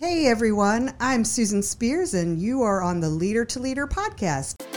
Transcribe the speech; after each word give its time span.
Hey 0.00 0.28
everyone, 0.28 0.94
I'm 1.00 1.24
Susan 1.24 1.60
Spears, 1.60 2.14
and 2.14 2.40
you 2.40 2.62
are 2.62 2.84
on 2.84 3.00
the 3.00 3.08
Leader 3.08 3.44
to 3.46 3.58
Leader 3.58 3.88
podcast. 3.88 4.67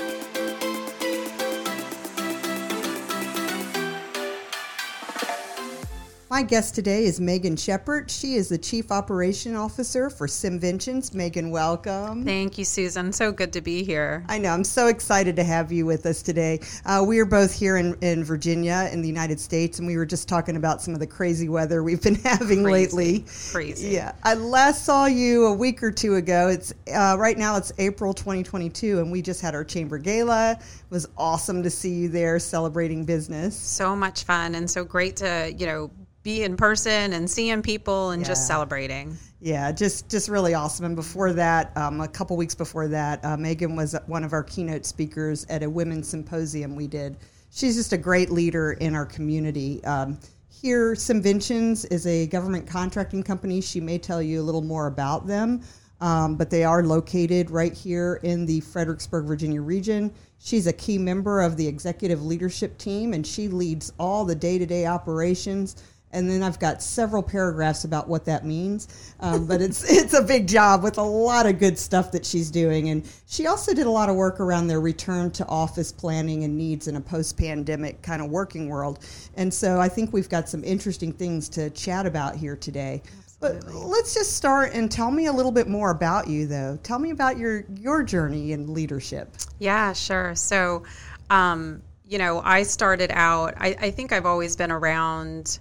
My 6.31 6.44
guest 6.44 6.75
today 6.75 7.04
is 7.04 7.20
Megan 7.20 7.57
Shepard. 7.57 8.10
She 8.10 8.35
is 8.35 8.47
the 8.47 8.57
Chief 8.57 8.89
Operation 8.89 9.54
Officer 9.54 10.10
for 10.10 10.28
Simventions. 10.28 11.13
Megan, 11.13 11.51
welcome. 11.51 12.24
Thank 12.24 12.57
you, 12.57 12.63
Susan. 12.63 13.12
So 13.12 13.33
good 13.33 13.51
to 13.51 13.60
be 13.60 13.83
here. 13.83 14.24
I 14.29 14.38
know. 14.38 14.52
I'm 14.52 14.63
so 14.63 14.88
excited 14.88 15.35
to 15.35 15.44
have 15.44 15.74
you 15.74 15.85
with 15.85 16.05
us 16.05 16.21
today. 16.21 16.62
Uh, 16.85 17.03
we 17.05 17.20
are 17.20 17.25
both 17.25 17.53
here 17.53 17.75
in, 17.75 17.95
in 17.95 18.23
Virginia, 18.23 18.89
in 18.94 19.02
the 19.02 19.09
United 19.09 19.41
States, 19.41 19.80
and 19.80 19.85
we 19.85 19.98
were 19.98 20.05
just 20.05 20.30
talking 20.30 20.55
about 20.55 20.81
some 20.81 20.94
of 20.94 21.02
the 21.02 21.05
crazy 21.05 21.49
weather 21.49 21.84
we've 21.84 22.02
been 22.02 22.16
having 22.23 22.63
Crazy. 22.63 22.95
lately. 22.95 23.25
Crazy. 23.52 23.89
Yeah. 23.89 24.13
I 24.23 24.35
last 24.35 24.85
saw 24.85 25.07
you 25.07 25.48
a 25.48 25.53
week 25.53 25.84
or 25.84 25.91
two 25.91 26.16
ago. 26.16 26.48
It's 26.48 26.73
uh, 26.95 27.17
right 27.20 27.38
now. 27.38 27.57
It's 27.57 27.73
April 27.77 28.13
2022, 28.13 28.99
and 28.99 29.11
we 29.11 29.21
just 29.21 29.41
had 29.41 29.53
our 29.53 29.66
chamber 29.66 29.98
gala. 29.98 30.52
It 30.53 30.91
was 30.91 31.09
awesome 31.17 31.61
to 31.63 31.70
see 31.70 31.91
you 31.91 32.07
there 32.07 32.39
celebrating 32.39 33.03
business. 33.03 33.53
So 33.53 33.98
much 33.98 34.23
fun 34.23 34.55
and 34.55 34.71
so 34.71 34.85
great 34.85 35.17
to, 35.17 35.53
you 35.57 35.66
know, 35.66 35.91
be 36.23 36.43
in 36.43 36.55
person 36.55 37.13
and 37.13 37.30
seeing 37.30 37.61
people 37.61 38.11
and 38.11 38.23
just 38.23 38.45
celebrating. 38.45 39.17
Yeah, 39.39 39.71
just 39.71 40.09
just 40.09 40.30
really 40.30 40.53
awesome. 40.53 40.85
And 40.85 40.95
before 40.95 41.34
that, 41.34 41.75
um, 41.75 41.99
a 41.99 42.07
couple 42.07 42.38
weeks 42.38 42.53
before 42.53 42.88
that, 42.89 43.23
uh, 43.25 43.38
Megan 43.38 43.75
was 43.75 43.95
one 44.05 44.23
of 44.23 44.34
our 44.34 44.44
keynote 44.44 44.85
speakers 44.85 45.45
at 45.49 45.63
a 45.63 45.70
women's 45.70 46.07
symposium 46.07 46.75
we 46.75 46.88
did. 46.88 47.17
She's 47.49 47.75
just 47.75 47.91
a 47.91 47.97
great 47.97 48.30
leader 48.30 48.73
in 48.73 48.95
our 48.95 49.05
community. 49.05 49.84
Um, 49.84 50.20
here, 50.47 50.94
Simventions 50.94 51.91
is 51.91 52.05
a 52.05 52.27
government 52.27 52.67
contracting 52.67 53.23
company. 53.23 53.61
She 53.61 53.81
may 53.81 53.97
tell 53.97 54.22
you 54.22 54.41
a 54.41 54.44
little 54.44 54.61
more 54.61 54.85
about 54.85 55.25
them, 55.25 55.61
um, 56.02 56.35
but 56.35 56.52
they 56.52 56.63
are 56.63 56.83
located 56.83 57.49
right 57.49 57.73
here 57.73 58.19
in 58.22 58.45
the 58.45 58.59
Fredericksburg, 58.59 59.25
Virginia 59.25 59.61
region. 59.61 60.14
She's 60.38 60.67
a 60.67 60.73
key 60.73 60.99
member 60.99 61.42
of 61.42 61.58
the 61.58 61.67
executive 61.67 62.23
leadership 62.23 62.77
team, 62.77 63.14
and 63.14 63.25
she 63.25 63.47
leads 63.47 63.92
all 63.97 64.23
the 64.23 64.36
day 64.36 64.59
to 64.59 64.67
day 64.67 64.86
operations. 64.86 65.81
And 66.14 66.30
then 66.30 66.44
I've 66.44 66.59
got 66.59 66.84
several 66.84 67.23
paragraphs 67.23 67.84
about 67.84 68.08
what 68.08 68.26
that 68.26 68.45
means, 68.45 68.88
um, 69.20 69.45
but 69.48 69.62
it's 69.62 69.84
it's 69.92 70.14
a 70.14 70.22
big 70.22 70.48
job 70.48 70.84
with 70.84 70.98
a 70.98 71.04
lot 71.04 71.45
of 71.45 71.59
good 71.59 71.78
stuff 71.78 72.12
that 72.12 72.26
she's 72.26 72.52
doing. 72.52 72.90
And 72.90 73.08
she 73.28 73.48
also 73.48 73.73
did 73.73 73.86
a 73.86 73.92
lot 73.92 74.09
of 74.09 74.16
work 74.16 74.39
around 74.39 74.67
their 74.67 74.82
return 74.82 75.32
to 75.32 75.45
office 75.48 75.92
planning 75.92 76.44
and 76.44 76.58
needs 76.58 76.88
in 76.88 76.95
a 76.95 77.02
post 77.02 77.38
pandemic 77.38 78.02
kind 78.02 78.22
of 78.22 78.30
working 78.30 78.67
world. 78.67 79.00
And 79.36 79.54
so 79.54 79.80
I 79.80 79.89
think 79.89 80.14
we've 80.14 80.30
got 80.30 80.50
some 80.50 80.64
interesting 80.64 81.14
things 81.14 81.50
to 81.50 81.70
chat 81.70 82.06
about 82.06 82.36
here 82.36 82.56
today. 82.56 83.02
But 83.39 83.73
let's 83.73 84.14
just 84.14 84.38
start 84.38 84.72
and 84.73 84.92
tell 84.92 85.09
me 85.09 85.26
a 85.26 85.34
little 85.34 85.52
bit 85.52 85.67
more 85.67 85.89
about 85.89 86.28
you, 86.28 86.45
though. 86.45 86.78
Tell 86.84 87.00
me 87.00 87.09
about 87.09 87.39
your 87.39 87.66
your 87.76 88.04
journey 88.04 88.52
in 88.52 88.72
leadership. 88.72 89.36
Yeah, 89.58 89.94
sure. 89.94 90.36
So, 90.36 90.84
um, 91.32 91.82
you 92.06 92.20
know, 92.20 92.39
I 92.44 92.64
started 92.64 93.09
out, 93.12 93.56
I, 93.58 93.76
I 93.80 93.92
think 93.92 94.12
I've 94.12 94.28
always 94.28 94.56
been 94.56 94.72
around 94.72 95.59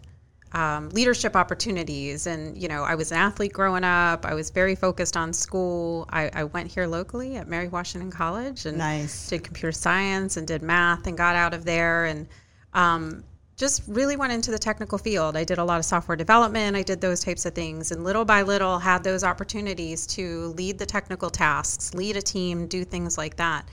um, 0.53 0.89
leadership 0.91 1.37
opportunities. 1.37 2.27
And, 2.27 2.57
you 2.61 2.69
know, 2.69 2.83
I 2.83 2.95
was 2.95 3.13
an 3.13 3.19
athlete 3.19 3.53
growing 3.53 3.85
up. 3.85 4.27
I 4.27 4.35
was 4.35 4.51
very 4.51 4.75
focused 4.75 5.17
on 5.17 5.33
school. 5.33 6.07
I, 6.11 6.31
I 6.35 6.45
went 6.45 6.71
here 6.71 6.87
locally 6.87 7.37
at 7.37 7.49
Mary 7.49 7.69
Washington 7.69 8.11
College 8.11 8.67
and 8.67 8.79
Nice. 8.79 9.29
did 9.29 9.45
computer 9.45 9.73
science 9.73 10.37
and 10.37 10.47
did 10.47 10.63
math 10.63 11.07
and 11.07 11.17
got 11.17 11.37
out 11.37 11.55
of 11.55 11.65
there 11.65 12.07
and 12.07 12.27
um, 12.75 13.23
just 13.61 13.83
really 13.87 14.17
went 14.17 14.33
into 14.33 14.51
the 14.51 14.59
technical 14.59 14.97
field. 14.97 15.37
I 15.37 15.45
did 15.45 15.59
a 15.59 15.65
lot 15.65 15.79
of 15.79 15.85
software 15.85 16.17
development. 16.17 16.77
I 16.77 16.83
did 16.83 17.01
those 17.01 17.21
types 17.21 17.45
of 17.45 17.55
things, 17.55 17.93
and 17.93 18.03
little 18.03 18.25
by 18.25 18.41
little 18.41 18.79
had 18.79 19.05
those 19.05 19.23
opportunities 19.23 20.07
to 20.09 20.47
lead 20.57 20.79
the 20.79 20.87
technical 20.87 21.29
tasks, 21.29 21.93
lead 21.93 22.17
a 22.17 22.23
team, 22.23 22.67
do 22.67 22.85
things 22.85 23.19
like 23.19 23.37
that. 23.37 23.69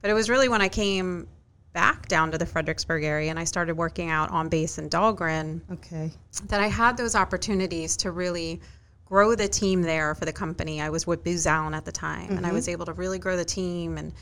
But 0.00 0.10
it 0.10 0.14
was 0.14 0.30
really 0.30 0.48
when 0.48 0.62
I 0.62 0.70
came 0.70 1.28
back 1.72 2.08
down 2.08 2.30
to 2.32 2.38
the 2.38 2.46
Fredericksburg 2.46 3.04
area 3.04 3.30
and 3.30 3.38
I 3.38 3.44
started 3.44 3.76
working 3.76 4.10
out 4.10 4.30
on 4.30 4.48
base 4.48 4.78
in 4.78 4.88
Dahlgren 4.88 5.60
Okay. 5.72 6.10
that 6.46 6.60
I 6.60 6.66
had 6.66 6.96
those 6.96 7.14
opportunities 7.14 7.96
to 7.98 8.10
really 8.10 8.60
grow 9.04 9.34
the 9.34 9.48
team 9.48 9.82
there 9.82 10.14
for 10.14 10.24
the 10.24 10.32
company. 10.32 10.80
I 10.80 10.90
was 10.90 11.06
with 11.06 11.24
Booz 11.24 11.46
Allen 11.46 11.74
at 11.74 11.84
the 11.84 11.90
time, 11.92 12.30
and 12.36 12.46
I 12.46 12.52
was 12.52 12.68
able 12.68 12.86
to 12.86 12.92
really 12.92 13.18
grow 13.18 13.36
the 13.36 13.44
team 13.44 13.98
and 13.98 14.12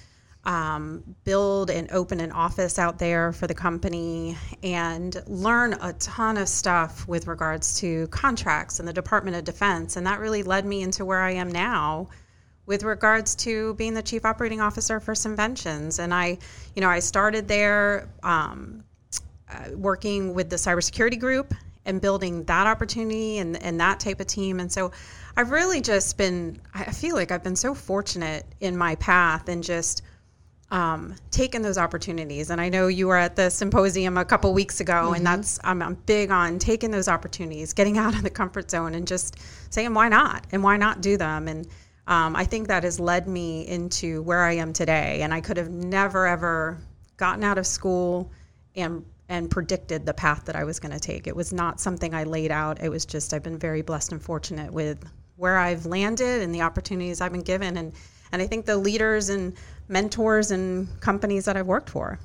um, 0.45 1.03
build 1.25 1.69
and 1.71 1.91
open 1.93 2.21
an 2.21 2.33
office 2.33 2.79
out 2.79 2.99
there 2.99 3.33
for 3.33 3.47
the 3.47 3.55
company 3.55 4.35
and 4.63 5.23
learn 5.27 5.75
a 5.83 5.93
ton 5.95 6.39
of 6.39 6.49
stuff 6.49 7.07
with 7.07 7.27
regards 7.27 7.79
to 7.81 8.07
contracts 8.09 8.79
and 8.79 8.89
the 8.89 8.93
Department 8.95 9.37
of 9.37 9.45
Defense. 9.45 9.97
And 9.97 10.07
that 10.07 10.21
really 10.21 10.43
led 10.43 10.65
me 10.65 10.81
into 10.81 11.05
where 11.05 11.21
I 11.21 11.33
am 11.33 11.53
now 11.53 12.09
with 12.69 12.83
regards 12.83 13.35
to 13.35 13.73
being 13.75 13.95
the 13.95 14.03
chief 14.03 14.27
operating 14.27 14.61
officer 14.61 15.01
for 15.01 15.15
Simventions. 15.15 15.99
And 15.99 16.13
I, 16.13 16.37
you 16.77 16.83
know, 16.83 16.91
I 16.91 16.99
started 16.99 17.49
there 17.49 18.11
um, 18.23 18.85
uh, 19.51 19.71
working 19.75 20.35
with 20.35 20.51
the 20.51 20.57
cybersecurity 20.57 21.19
group 21.19 21.55
and 21.87 21.99
building 21.99 22.45
that 22.45 22.67
opportunity 22.67 23.39
and, 23.39 23.61
and 23.63 23.81
that 23.81 23.99
type 24.01 24.21
of 24.21 24.27
team. 24.27 24.61
And 24.61 24.71
so 24.71 24.93
I've 25.35 25.51
really 25.51 25.81
just 25.81 26.19
been, 26.19 26.61
I 26.75 26.93
feel 26.93 27.15
like 27.15 27.33
I've 27.33 27.43
been 27.43 27.57
so 27.57 27.75
fortunate 27.75 28.45
in 28.61 28.77
my 28.77 28.97
path 28.97 29.49
and 29.49 29.65
just 29.65 30.03
um, 30.71 31.15
taken 31.31 31.63
those 31.63 31.79
opportunities. 31.79 32.51
And 32.51 32.61
I 32.61 32.69
know 32.69 32.89
you 32.89 33.07
were 33.07 33.17
at 33.17 33.35
the 33.35 33.49
symposium 33.49 34.19
a 34.19 34.27
couple 34.27 34.53
weeks 34.53 34.81
ago, 34.81 35.15
and 35.15 35.25
that's, 35.25 35.59
I'm, 35.65 35.81
I'm 35.81 35.95
big 35.95 36.31
on 36.31 36.59
taking 36.59 36.91
those 36.91 37.09
opportunities, 37.09 37.73
getting 37.73 37.97
out 37.97 38.15
of 38.15 38.23
the 38.23 38.29
comfort 38.29 38.71
zone 38.71 38.95
and 38.95 39.07
just 39.07 39.39
saying, 39.71 39.95
why 39.95 40.11
not? 40.11 40.47
And 40.53 40.63
why 40.63 40.77
not 40.77 41.01
do 41.01 41.17
them? 41.17 41.49
And 41.49 41.67
um, 42.09 42.35
I 42.35 42.45
think 42.45 42.69
that 42.69 42.85
has 42.85 42.99
led 42.99 43.29
me 43.29 43.69
into 43.69 44.23
where 44.23 44.43
I 44.43 44.55
am 44.55 44.73
today. 44.73 45.21
And 45.23 45.33
I 45.33 45.43
could 45.43 45.59
have 45.59 45.69
never, 45.69 46.27
ever 46.27 46.79
gotten 47.19 47.45
out 47.45 47.59
of 47.59 47.67
school 47.67 48.33
and 48.75 49.05
and 49.31 49.51
predicted 49.51 50.07
the 50.07 50.15
path 50.15 50.47
that 50.47 50.57
I 50.57 50.65
was 50.65 50.81
going 50.81 50.93
to 50.93 50.99
take. 50.99 51.27
It 51.27 51.37
was 51.37 51.53
not 51.53 51.83
something 51.83 52.15
I 52.15 52.25
laid 52.25 52.51
out. 52.51 52.83
It 52.83 52.89
was 52.89 53.05
just 53.05 53.35
I've 53.35 53.43
been 53.43 53.59
very 53.59 53.83
blessed 53.83 54.13
and 54.13 54.23
fortunate 54.23 54.73
with 54.73 55.05
where 55.37 55.59
I've 55.59 55.85
landed 55.85 56.41
and 56.41 56.55
the 56.55 56.63
opportunities 56.63 57.21
I've 57.21 57.33
been 57.33 57.43
given 57.43 57.77
and 57.77 57.93
and 58.33 58.41
I 58.43 58.47
think 58.47 58.65
the 58.65 58.77
leaders 58.77 59.29
and 59.29 59.55
mentors 59.87 60.51
and 60.51 60.89
companies 61.01 61.45
that 61.45 61.57
I've 61.59 61.67
worked 61.67 61.91
for. 61.91 62.19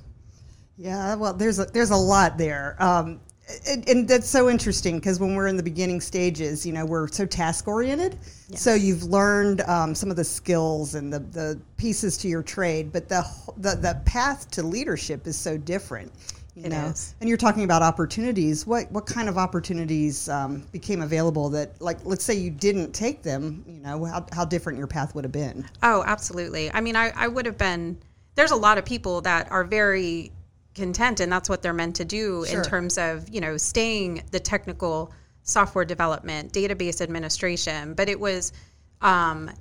Yeah, 0.78 1.16
well, 1.16 1.34
there's 1.34 1.60
a, 1.60 1.66
there's 1.66 1.92
a 1.92 1.96
lot 1.96 2.38
there, 2.38 2.76
um, 2.80 3.22
and, 3.68 3.88
and 3.90 4.08
that's 4.08 4.30
so 4.30 4.50
interesting 4.50 5.00
because 5.00 5.20
when 5.20 5.36
we're 5.36 5.48
in 5.48 5.58
the 5.58 5.64
beginning 5.64 6.02
stages, 6.02 6.66
you 6.66 6.74
know, 6.74 6.86
we're 6.86 7.08
so 7.08 7.26
task 7.26 7.68
oriented. 7.68 8.18
So 8.56 8.74
you've 8.74 9.04
learned 9.04 9.62
um, 9.62 9.94
some 9.96 10.10
of 10.10 10.16
the 10.16 10.24
skills 10.24 10.96
and 10.96 11.12
the, 11.12 11.20
the 11.20 11.60
pieces 11.78 12.18
to 12.20 12.28
your 12.28 12.44
trade, 12.44 12.92
but 12.94 13.10
the, 13.10 13.26
the 13.58 13.76
the 13.76 14.02
path 14.06 14.50
to 14.52 14.64
leadership 14.64 15.28
is 15.28 15.38
so 15.38 15.58
different. 15.58 16.12
You 16.56 16.66
It 16.66 16.70
know, 16.70 16.86
is. 16.86 17.16
and 17.20 17.28
you're 17.28 17.38
talking 17.38 17.64
about 17.64 17.82
opportunities. 17.82 18.68
What 18.68 18.92
what 18.92 19.08
kind 19.08 19.28
of 19.28 19.40
opportunities 19.40 20.30
um, 20.30 20.68
became 20.72 21.02
available 21.02 21.50
that, 21.50 21.82
like, 21.82 21.98
let's 22.06 22.24
say 22.24 22.36
you 22.36 22.52
didn't 22.52 22.94
take 22.94 23.24
them? 23.24 23.66
You 23.68 23.80
know, 23.80 24.06
how 24.06 24.26
how 24.32 24.46
different 24.46 24.78
your 24.78 24.88
path 24.88 25.16
would 25.16 25.24
have 25.26 25.32
been. 25.32 25.68
Oh, 25.82 26.04
absolutely. 26.06 26.72
I 26.72 26.80
mean, 26.80 26.96
I, 26.96 27.12
I 27.16 27.28
would 27.28 27.48
have 27.48 27.58
been, 27.58 27.98
there's 28.36 28.52
a 28.52 28.56
lot 28.56 28.78
of 28.78 28.86
people 28.86 29.22
that 29.22 29.52
are 29.52 29.64
very 29.64 30.32
content 30.76 31.20
and 31.20 31.32
that's 31.32 31.50
what 31.50 31.62
they're 31.62 31.74
meant 31.74 31.96
to 31.98 32.06
do 32.06 32.46
Sure. 32.46 32.60
in 32.60 32.64
terms 32.66 32.98
of, 32.98 33.30
you 33.30 33.42
know, 33.42 33.58
staying 33.58 34.24
the 34.32 34.40
technical 34.40 35.12
software 35.44 35.86
development, 35.86 36.54
database 36.54 37.02
administration. 37.02 37.94
But 37.94 38.10
it 38.10 38.20
was, 38.20 38.54
um, 39.02 39.52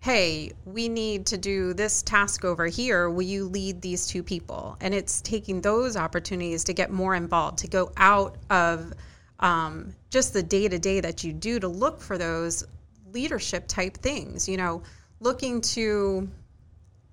hey, 0.00 0.52
we 0.64 0.88
need 0.88 1.26
to 1.26 1.38
do 1.38 1.74
this 1.74 2.02
task 2.02 2.44
over 2.44 2.66
here. 2.66 3.08
Will 3.10 3.22
you 3.22 3.44
lead 3.44 3.80
these 3.82 4.06
two 4.06 4.22
people? 4.22 4.76
And 4.80 4.94
it's 4.94 5.20
taking 5.20 5.60
those 5.60 5.96
opportunities 5.96 6.64
to 6.64 6.72
get 6.72 6.90
more 6.90 7.14
involved, 7.14 7.58
to 7.58 7.68
go 7.68 7.92
out 7.96 8.36
of 8.50 8.92
um, 9.40 9.94
just 10.10 10.32
the 10.32 10.42
day 10.42 10.68
to 10.68 10.78
day 10.78 11.00
that 11.00 11.24
you 11.24 11.32
do 11.32 11.58
to 11.60 11.68
look 11.68 12.00
for 12.00 12.16
those 12.16 12.64
leadership 13.12 13.66
type 13.68 13.96
things, 13.98 14.48
you 14.48 14.56
know, 14.56 14.82
looking 15.20 15.60
to 15.60 16.28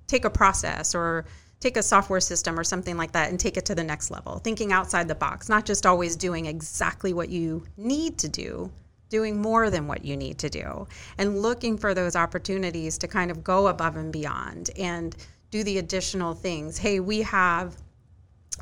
take 0.08 0.26
a 0.26 0.30
process 0.30 0.96
or 0.96 1.26
take 1.60 1.78
a 1.78 1.84
software 1.84 2.22
system 2.22 2.58
or 2.58 2.64
something 2.64 2.98
like 2.98 3.12
that 3.12 3.30
and 3.30 3.40
take 3.40 3.58
it 3.58 3.66
to 3.66 3.76
the 3.76 3.84
next 3.84 4.12
level, 4.12 4.40
thinking 4.40 4.72
outside 4.72 5.08
the 5.08 5.16
box, 5.16 5.50
not 5.50 5.66
just 5.66 5.86
always 5.86 6.16
doing 6.16 6.46
exactly 6.46 7.14
what 7.14 7.30
you 7.30 7.66
need 7.78 8.18
to 8.18 8.30
do, 8.30 8.72
doing 9.10 9.42
more 9.42 9.70
than 9.70 9.88
what 9.88 10.06
you 10.06 10.16
need 10.16 10.38
to 10.38 10.50
do, 10.50 10.88
and 11.18 11.42
looking 11.42 11.78
for 11.78 11.94
those 11.94 12.16
opportunities 12.16 12.98
to 12.98 13.08
kind 13.08 13.30
of 13.30 13.44
go 13.44 13.68
above 13.68 13.98
and 13.98 14.14
beyond 14.14 14.70
and 14.78 15.16
do 15.52 15.64
the 15.64 15.80
additional 15.80 16.34
things. 16.34 16.78
Hey, 16.78 17.00
we 17.00 17.22
have 17.24 17.76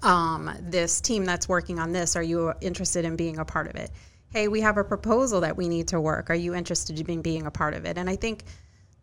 um, 0.03 0.49
this 0.61 1.01
team 1.01 1.25
that's 1.25 1.49
working 1.49 1.79
on 1.79 1.91
this. 1.91 2.15
Are 2.15 2.23
you 2.23 2.53
interested 2.61 3.05
in 3.05 3.15
being 3.15 3.39
a 3.39 3.45
part 3.45 3.67
of 3.67 3.75
it? 3.75 3.91
Hey, 4.31 4.47
we 4.47 4.61
have 4.61 4.77
a 4.77 4.83
proposal 4.83 5.41
that 5.41 5.55
we 5.55 5.67
need 5.67 5.87
to 5.89 6.01
work. 6.01 6.29
Are 6.29 6.35
you 6.35 6.55
interested 6.55 6.99
in 7.09 7.21
being 7.21 7.45
a 7.45 7.51
part 7.51 7.73
of 7.73 7.85
it? 7.85 7.97
And 7.97 8.09
I 8.09 8.15
think 8.15 8.43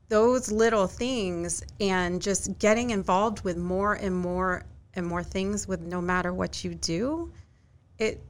those 0.09 0.51
little 0.51 0.87
things 0.87 1.63
and 1.81 2.21
just 2.21 2.59
getting 2.59 2.91
involved 2.91 3.43
with 3.43 3.57
more 3.57 3.95
and 3.95 4.15
more 4.15 4.65
and 4.95 5.07
more 5.07 5.23
things 5.23 5.67
with 5.67 5.81
no 5.81 6.01
matter 6.01 6.33
what 6.33 6.63
you 6.65 6.75
do, 6.75 7.33
it 7.99 8.21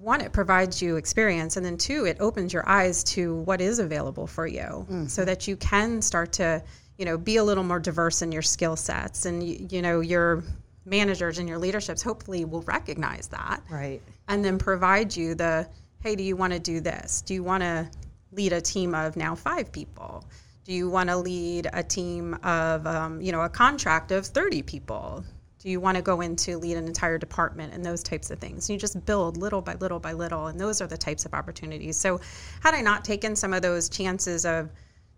one, 0.00 0.20
it 0.20 0.32
provides 0.32 0.80
you 0.80 0.96
experience, 0.96 1.56
and 1.56 1.66
then 1.66 1.76
two, 1.76 2.04
it 2.06 2.18
opens 2.20 2.52
your 2.52 2.68
eyes 2.68 3.02
to 3.02 3.34
what 3.40 3.60
is 3.60 3.80
available 3.80 4.28
for 4.28 4.46
you, 4.46 4.60
mm-hmm. 4.60 5.06
so 5.06 5.24
that 5.24 5.48
you 5.48 5.56
can 5.56 6.00
start 6.00 6.32
to, 6.32 6.62
you 6.98 7.04
know, 7.04 7.18
be 7.18 7.36
a 7.36 7.44
little 7.44 7.64
more 7.64 7.80
diverse 7.80 8.22
in 8.22 8.30
your 8.30 8.42
skill 8.42 8.76
sets, 8.76 9.26
and 9.26 9.42
you, 9.42 9.66
you 9.70 9.82
know 9.82 10.00
your 10.00 10.44
managers 10.84 11.38
and 11.38 11.48
your 11.48 11.58
leaderships 11.58 12.00
hopefully 12.00 12.44
will 12.44 12.62
recognize 12.62 13.26
that, 13.26 13.60
right, 13.68 14.00
and 14.28 14.44
then 14.44 14.56
provide 14.56 15.16
you 15.16 15.34
the, 15.34 15.68
hey, 16.00 16.14
do 16.14 16.22
you 16.22 16.36
want 16.36 16.52
to 16.52 16.60
do 16.60 16.78
this? 16.80 17.20
Do 17.22 17.34
you 17.34 17.42
want 17.42 17.62
to 17.64 17.90
lead 18.30 18.52
a 18.52 18.60
team 18.60 18.94
of 18.94 19.16
now 19.16 19.34
five 19.34 19.72
people? 19.72 20.24
Do 20.68 20.74
you 20.74 20.90
want 20.90 21.08
to 21.08 21.16
lead 21.16 21.66
a 21.72 21.82
team 21.82 22.34
of, 22.42 22.86
um, 22.86 23.22
you 23.22 23.32
know, 23.32 23.40
a 23.40 23.48
contract 23.48 24.12
of 24.12 24.26
30 24.26 24.60
people? 24.60 25.24
Do 25.60 25.70
you 25.70 25.80
want 25.80 25.96
to 25.96 26.02
go 26.02 26.20
into 26.20 26.58
lead 26.58 26.76
an 26.76 26.86
entire 26.86 27.16
department 27.16 27.72
and 27.72 27.82
those 27.82 28.02
types 28.02 28.30
of 28.30 28.38
things? 28.38 28.68
You 28.68 28.76
just 28.76 29.02
build 29.06 29.38
little 29.38 29.62
by 29.62 29.76
little 29.76 29.98
by 29.98 30.12
little, 30.12 30.48
and 30.48 30.60
those 30.60 30.82
are 30.82 30.86
the 30.86 30.98
types 30.98 31.24
of 31.24 31.32
opportunities. 31.32 31.96
So, 31.96 32.20
had 32.62 32.74
I 32.74 32.82
not 32.82 33.02
taken 33.02 33.34
some 33.34 33.54
of 33.54 33.62
those 33.62 33.88
chances 33.88 34.44
of 34.44 34.68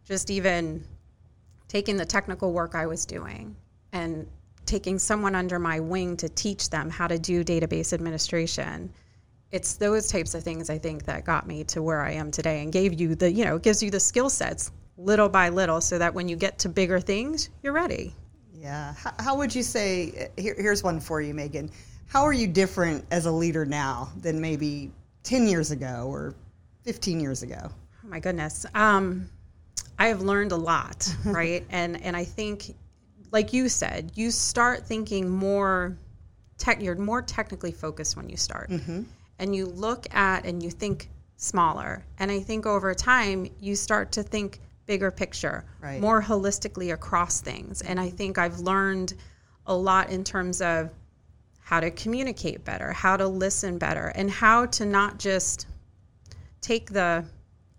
just 0.04 0.30
even 0.30 0.84
taking 1.66 1.96
the 1.96 2.06
technical 2.06 2.52
work 2.52 2.76
I 2.76 2.86
was 2.86 3.04
doing 3.04 3.56
and 3.90 4.28
taking 4.66 5.00
someone 5.00 5.34
under 5.34 5.58
my 5.58 5.80
wing 5.80 6.16
to 6.18 6.28
teach 6.28 6.70
them 6.70 6.90
how 6.90 7.08
to 7.08 7.18
do 7.18 7.42
database 7.42 7.92
administration, 7.92 8.88
it's 9.50 9.74
those 9.74 10.06
types 10.06 10.36
of 10.36 10.44
things 10.44 10.70
I 10.70 10.78
think 10.78 11.06
that 11.06 11.24
got 11.24 11.48
me 11.48 11.64
to 11.64 11.82
where 11.82 12.02
I 12.02 12.12
am 12.12 12.30
today 12.30 12.62
and 12.62 12.72
gave 12.72 13.00
you 13.00 13.16
the, 13.16 13.32
you 13.32 13.44
know, 13.44 13.58
gives 13.58 13.82
you 13.82 13.90
the 13.90 13.98
skill 13.98 14.30
sets 14.30 14.70
little 15.04 15.28
by 15.28 15.48
little 15.48 15.80
so 15.80 15.98
that 15.98 16.14
when 16.14 16.28
you 16.28 16.36
get 16.36 16.58
to 16.60 16.68
bigger 16.68 17.00
things, 17.00 17.50
you're 17.62 17.72
ready. 17.72 18.14
Yeah. 18.54 18.94
How, 18.94 19.12
how 19.18 19.36
would 19.36 19.54
you 19.54 19.62
say? 19.62 20.30
Here, 20.36 20.54
here's 20.56 20.82
one 20.82 21.00
for 21.00 21.20
you, 21.20 21.32
Megan. 21.32 21.70
How 22.06 22.24
are 22.24 22.32
you 22.32 22.46
different 22.46 23.04
as 23.10 23.26
a 23.26 23.30
leader 23.30 23.64
now 23.64 24.10
than 24.20 24.40
maybe 24.40 24.90
10 25.22 25.46
years 25.46 25.70
ago 25.70 26.06
or 26.08 26.34
15 26.82 27.20
years 27.20 27.42
ago? 27.42 27.70
Oh 28.04 28.08
my 28.08 28.20
goodness. 28.20 28.66
Um, 28.74 29.30
I 29.98 30.08
have 30.08 30.20
learned 30.22 30.52
a 30.52 30.56
lot, 30.56 31.08
right? 31.24 31.64
and 31.70 32.02
and 32.02 32.16
I 32.16 32.24
think, 32.24 32.74
like 33.32 33.52
you 33.52 33.68
said, 33.68 34.12
you 34.14 34.30
start 34.30 34.86
thinking 34.86 35.28
more 35.28 35.96
tech. 36.58 36.82
You're 36.82 36.96
more 36.96 37.22
technically 37.22 37.72
focused 37.72 38.16
when 38.16 38.28
you 38.28 38.36
start, 38.36 38.70
mm-hmm. 38.70 39.02
and 39.38 39.56
you 39.56 39.66
look 39.66 40.12
at 40.14 40.44
and 40.44 40.62
you 40.62 40.70
think 40.70 41.08
smaller. 41.36 42.04
And 42.18 42.30
I 42.30 42.40
think 42.40 42.66
over 42.66 42.94
time 42.94 43.46
you 43.60 43.74
start 43.74 44.12
to 44.12 44.22
think 44.22 44.60
bigger 44.90 45.12
picture, 45.12 45.64
right. 45.80 46.00
more 46.00 46.20
holistically 46.20 46.92
across 46.92 47.40
things. 47.40 47.80
And 47.80 48.00
I 48.00 48.10
think 48.10 48.38
I've 48.38 48.58
learned 48.58 49.14
a 49.64 49.72
lot 49.72 50.10
in 50.10 50.24
terms 50.24 50.60
of 50.60 50.90
how 51.60 51.78
to 51.78 51.92
communicate 51.92 52.64
better, 52.64 52.90
how 52.90 53.16
to 53.16 53.28
listen 53.28 53.78
better, 53.78 54.08
and 54.16 54.28
how 54.28 54.66
to 54.66 54.84
not 54.84 55.16
just 55.20 55.68
take 56.60 56.90
the 56.90 57.24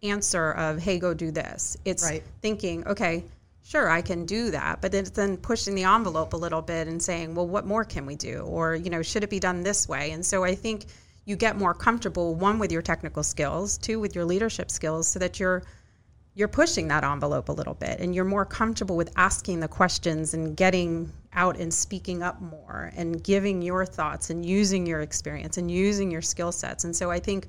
answer 0.02 0.54
of, 0.54 0.80
hey, 0.80 1.00
go 1.00 1.14
do 1.14 1.32
this. 1.32 1.76
It's 1.84 2.06
right. 2.06 2.24
thinking, 2.42 2.88
okay, 2.88 3.26
sure, 3.62 3.90
I 3.90 4.02
can 4.02 4.26
do 4.26 4.52
that. 4.52 4.80
But 4.80 4.94
then, 4.94 5.04
then 5.14 5.36
pushing 5.36 5.76
the 5.76 5.84
envelope 5.84 6.32
a 6.32 6.38
little 6.38 6.62
bit 6.62 6.88
and 6.88 7.04
saying, 7.04 7.36
well, 7.36 7.46
what 7.46 7.66
more 7.66 7.84
can 7.84 8.06
we 8.06 8.16
do? 8.16 8.44
Or, 8.44 8.74
you 8.74 8.90
know, 8.90 9.02
should 9.02 9.26
it 9.26 9.30
be 9.30 9.42
done 9.42 9.64
this 9.64 9.86
way? 9.86 10.12
And 10.12 10.26
so 10.26 10.46
I 10.46 10.56
think 10.56 10.86
you 11.26 11.36
get 11.36 11.58
more 11.58 11.74
comfortable, 11.74 12.36
one, 12.36 12.58
with 12.58 12.72
your 12.72 12.82
technical 12.82 13.22
skills, 13.22 13.78
two, 13.78 14.00
with 14.00 14.16
your 14.16 14.24
leadership 14.24 14.72
skills, 14.72 15.10
so 15.10 15.20
that 15.20 15.42
you're 15.42 15.64
you're 16.34 16.48
pushing 16.48 16.88
that 16.88 17.04
envelope 17.04 17.50
a 17.50 17.52
little 17.52 17.74
bit 17.74 18.00
and 18.00 18.16
you're 18.16 18.26
more 18.26 18.46
comfortable 18.46 18.96
with 18.96 19.12
asking 19.18 19.60
the 19.60 19.68
questions 19.68 20.34
and 20.34 20.56
getting 20.56 21.12
out 21.34 21.58
and 21.58 21.74
speaking 21.74 22.24
up 22.24 22.42
more 22.42 22.92
and 22.96 23.24
giving 23.24 23.62
your 23.62 23.86
thoughts 23.86 24.30
and 24.30 24.46
using 24.46 24.86
your 24.86 25.02
experience 25.02 25.58
and 25.58 25.70
using 25.70 26.10
your 26.10 26.22
skill 26.22 26.52
sets. 26.52 26.84
And 26.86 26.96
so 26.96 27.12
I 27.12 27.20
think 27.20 27.48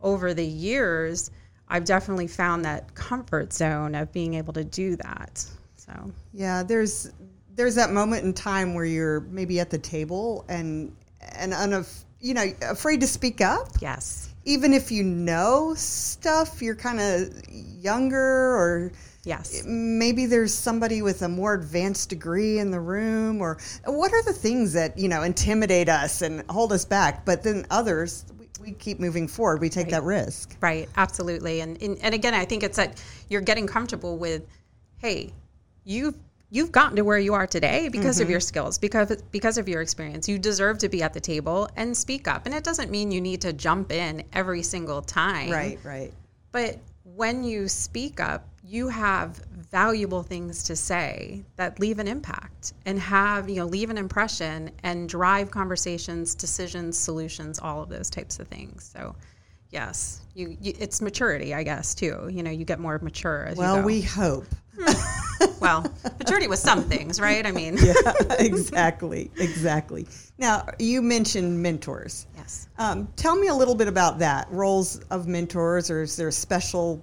over 0.00 0.32
the 0.32 0.44
years, 0.44 1.30
I've 1.68 1.84
definitely 1.84 2.26
found 2.26 2.64
that 2.64 2.94
comfort 2.94 3.52
zone 3.52 3.94
of 3.94 4.12
being 4.12 4.34
able 4.34 4.52
to 4.54 4.64
do 4.64 4.96
that. 4.96 5.44
So, 5.76 6.12
yeah, 6.32 6.62
there's 6.62 7.10
there's 7.54 7.74
that 7.74 7.90
moment 7.90 8.24
in 8.24 8.32
time 8.32 8.72
where 8.74 8.84
you're 8.84 9.20
maybe 9.20 9.60
at 9.60 9.68
the 9.68 9.78
table 9.78 10.44
and 10.48 10.94
and 11.20 11.52
unaf- 11.52 12.04
you 12.20 12.34
know 12.34 12.46
afraid 12.62 13.00
to 13.00 13.06
speak 13.06 13.40
up. 13.40 13.68
Yes 13.80 14.31
even 14.44 14.72
if 14.72 14.90
you 14.90 15.02
know 15.02 15.74
stuff, 15.76 16.62
you're 16.62 16.74
kind 16.74 17.00
of 17.00 17.32
younger 17.48 18.56
or 18.56 18.92
yes. 19.24 19.62
maybe 19.64 20.26
there's 20.26 20.52
somebody 20.52 21.02
with 21.02 21.22
a 21.22 21.28
more 21.28 21.54
advanced 21.54 22.08
degree 22.08 22.58
in 22.58 22.70
the 22.70 22.80
room 22.80 23.40
or 23.40 23.58
what 23.84 24.12
are 24.12 24.22
the 24.24 24.32
things 24.32 24.72
that 24.72 24.98
you 24.98 25.08
know 25.08 25.22
intimidate 25.22 25.88
us 25.88 26.22
and 26.22 26.42
hold 26.50 26.72
us 26.72 26.84
back? 26.84 27.24
But 27.24 27.42
then 27.42 27.66
others 27.70 28.24
we, 28.38 28.48
we 28.60 28.72
keep 28.72 28.98
moving 28.98 29.28
forward. 29.28 29.60
We 29.60 29.68
take 29.68 29.86
right. 29.86 29.92
that 29.92 30.02
risk. 30.02 30.56
Right. 30.60 30.88
Absolutely. 30.96 31.60
And, 31.60 31.80
and 31.82 31.98
and 31.98 32.14
again 32.14 32.34
i 32.34 32.44
think 32.44 32.62
it's 32.62 32.76
that 32.76 33.02
you're 33.28 33.40
getting 33.40 33.66
comfortable 33.66 34.18
with 34.18 34.46
hey 34.98 35.32
you've 35.84 36.16
you've 36.52 36.70
gotten 36.70 36.96
to 36.96 37.02
where 37.02 37.18
you 37.18 37.32
are 37.32 37.46
today 37.46 37.88
because 37.88 38.16
mm-hmm. 38.16 38.24
of 38.24 38.30
your 38.30 38.40
skills, 38.40 38.78
because 38.78 39.22
because 39.32 39.56
of 39.56 39.68
your 39.68 39.80
experience. 39.80 40.28
You 40.28 40.38
deserve 40.38 40.76
to 40.78 40.88
be 40.90 41.02
at 41.02 41.14
the 41.14 41.20
table 41.20 41.68
and 41.76 41.96
speak 41.96 42.28
up. 42.28 42.44
And 42.44 42.54
it 42.54 42.62
doesn't 42.62 42.90
mean 42.90 43.10
you 43.10 43.22
need 43.22 43.40
to 43.40 43.54
jump 43.54 43.90
in 43.90 44.22
every 44.34 44.62
single 44.62 45.00
time. 45.00 45.50
Right, 45.50 45.78
right. 45.82 46.12
But 46.52 46.78
when 47.04 47.42
you 47.42 47.68
speak 47.68 48.20
up, 48.20 48.46
you 48.62 48.88
have 48.88 49.36
valuable 49.70 50.22
things 50.22 50.62
to 50.64 50.76
say 50.76 51.42
that 51.56 51.80
leave 51.80 51.98
an 51.98 52.06
impact 52.06 52.74
and 52.84 52.98
have, 52.98 53.48
you 53.48 53.56
know, 53.56 53.66
leave 53.66 53.88
an 53.88 53.96
impression 53.96 54.70
and 54.82 55.08
drive 55.08 55.50
conversations, 55.50 56.34
decisions, 56.34 56.98
solutions, 56.98 57.58
all 57.60 57.82
of 57.82 57.88
those 57.88 58.10
types 58.10 58.38
of 58.38 58.46
things. 58.48 58.92
So 58.94 59.16
yes, 59.70 60.20
you, 60.34 60.56
you 60.60 60.74
it's 60.78 61.00
maturity, 61.00 61.54
I 61.54 61.62
guess, 61.62 61.94
too. 61.94 62.28
You 62.30 62.42
know, 62.42 62.50
you 62.50 62.66
get 62.66 62.78
more 62.78 62.98
mature 62.98 63.46
as 63.46 63.56
well, 63.56 63.82
we 63.82 64.02
hope. 64.02 64.46
Well, 65.60 65.92
maturity 66.18 66.46
with 66.46 66.58
some 66.58 66.82
things, 66.82 67.20
right? 67.20 67.46
I 67.46 67.52
mean, 67.52 67.76
yeah, 67.82 67.94
exactly, 68.38 69.30
exactly. 69.38 70.06
Now, 70.38 70.66
you 70.78 71.02
mentioned 71.02 71.62
mentors. 71.62 72.26
Yes. 72.36 72.68
Um, 72.78 73.08
tell 73.16 73.36
me 73.36 73.48
a 73.48 73.54
little 73.54 73.74
bit 73.74 73.88
about 73.88 74.18
that 74.20 74.48
roles 74.50 74.98
of 75.10 75.26
mentors, 75.26 75.90
or 75.90 76.02
is 76.02 76.16
there 76.16 76.28
a 76.28 76.32
special 76.32 77.02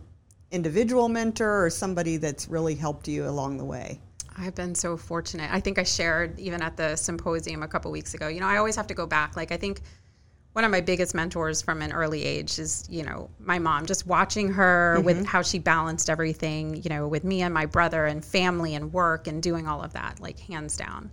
individual 0.51 1.09
mentor 1.09 1.65
or 1.65 1.69
somebody 1.69 2.17
that's 2.17 2.47
really 2.47 2.75
helped 2.75 3.07
you 3.07 3.27
along 3.27 3.57
the 3.57 3.65
way? 3.65 3.99
I've 4.37 4.55
been 4.55 4.73
so 4.73 4.95
fortunate. 4.95 5.51
I 5.51 5.59
think 5.59 5.77
I 5.77 5.83
shared 5.83 6.39
even 6.39 6.61
at 6.61 6.77
the 6.77 6.95
symposium 6.95 7.61
a 7.61 7.67
couple 7.67 7.91
weeks 7.91 8.13
ago. 8.13 8.29
You 8.29 8.39
know, 8.39 8.47
I 8.47 8.57
always 8.57 8.75
have 8.77 8.87
to 8.87 8.93
go 8.93 9.05
back. 9.05 9.35
Like, 9.35 9.51
I 9.51 9.57
think 9.57 9.81
one 10.53 10.65
of 10.65 10.71
my 10.71 10.81
biggest 10.81 11.13
mentors 11.13 11.61
from 11.61 11.81
an 11.81 11.91
early 11.91 12.23
age 12.23 12.59
is 12.59 12.87
you 12.89 13.03
know 13.03 13.29
my 13.39 13.59
mom 13.59 13.85
just 13.85 14.05
watching 14.07 14.51
her 14.51 14.95
mm-hmm. 14.97 15.05
with 15.05 15.25
how 15.25 15.41
she 15.41 15.59
balanced 15.59 16.09
everything 16.09 16.81
you 16.83 16.89
know 16.89 17.07
with 17.07 17.23
me 17.23 17.41
and 17.41 17.53
my 17.53 17.65
brother 17.65 18.05
and 18.05 18.23
family 18.23 18.75
and 18.75 18.91
work 18.91 19.27
and 19.27 19.43
doing 19.43 19.67
all 19.67 19.81
of 19.81 19.93
that 19.93 20.19
like 20.19 20.39
hands 20.39 20.75
down 20.75 21.09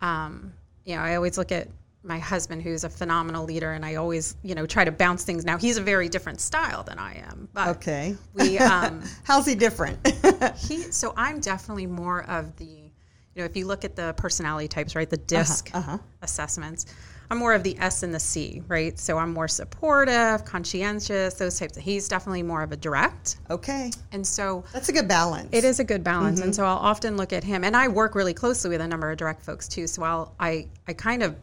um, 0.00 0.52
you 0.84 0.94
know 0.94 1.02
i 1.02 1.14
always 1.14 1.36
look 1.36 1.52
at 1.52 1.68
my 2.04 2.18
husband 2.18 2.62
who's 2.62 2.84
a 2.84 2.88
phenomenal 2.88 3.44
leader 3.44 3.72
and 3.72 3.84
i 3.84 3.96
always 3.96 4.36
you 4.42 4.54
know 4.54 4.64
try 4.64 4.84
to 4.84 4.92
bounce 4.92 5.24
things 5.24 5.44
now 5.44 5.58
he's 5.58 5.76
a 5.76 5.82
very 5.82 6.08
different 6.08 6.40
style 6.40 6.82
than 6.84 6.98
i 6.98 7.14
am 7.14 7.48
but 7.52 7.68
okay 7.68 8.16
we 8.34 8.58
um, 8.58 9.02
how's 9.24 9.44
he 9.44 9.54
different 9.54 9.98
he 10.56 10.78
so 10.78 11.12
i'm 11.16 11.40
definitely 11.40 11.86
more 11.86 12.22
of 12.30 12.54
the 12.56 12.64
you 12.64 12.90
know 13.36 13.44
if 13.44 13.56
you 13.56 13.66
look 13.66 13.84
at 13.84 13.96
the 13.96 14.14
personality 14.16 14.68
types 14.68 14.94
right 14.94 15.10
the 15.10 15.16
disc 15.16 15.70
uh-huh, 15.74 15.94
uh-huh. 15.94 16.02
assessments 16.22 16.86
I'm 17.30 17.38
more 17.38 17.52
of 17.52 17.62
the 17.62 17.76
S 17.78 18.02
and 18.02 18.14
the 18.14 18.20
C, 18.20 18.62
right? 18.68 18.98
So 18.98 19.18
I'm 19.18 19.34
more 19.34 19.48
supportive, 19.48 20.44
conscientious, 20.44 21.34
those 21.34 21.58
types. 21.58 21.76
Of, 21.76 21.82
he's 21.82 22.08
definitely 22.08 22.42
more 22.42 22.62
of 22.62 22.72
a 22.72 22.76
direct. 22.76 23.36
Okay. 23.50 23.90
And 24.12 24.26
so 24.26 24.64
that's 24.72 24.88
a 24.88 24.92
good 24.92 25.08
balance. 25.08 25.50
It 25.52 25.64
is 25.64 25.78
a 25.78 25.84
good 25.84 26.02
balance. 26.02 26.38
Mm-hmm. 26.38 26.46
And 26.46 26.56
so 26.56 26.64
I'll 26.64 26.78
often 26.78 27.16
look 27.16 27.32
at 27.32 27.44
him, 27.44 27.64
and 27.64 27.76
I 27.76 27.88
work 27.88 28.14
really 28.14 28.34
closely 28.34 28.70
with 28.70 28.80
a 28.80 28.88
number 28.88 29.10
of 29.10 29.18
direct 29.18 29.42
folks 29.42 29.68
too. 29.68 29.86
So 29.86 30.02
I'll 30.02 30.34
I 30.40 30.68
I 30.86 30.94
kind 30.94 31.22
of 31.22 31.36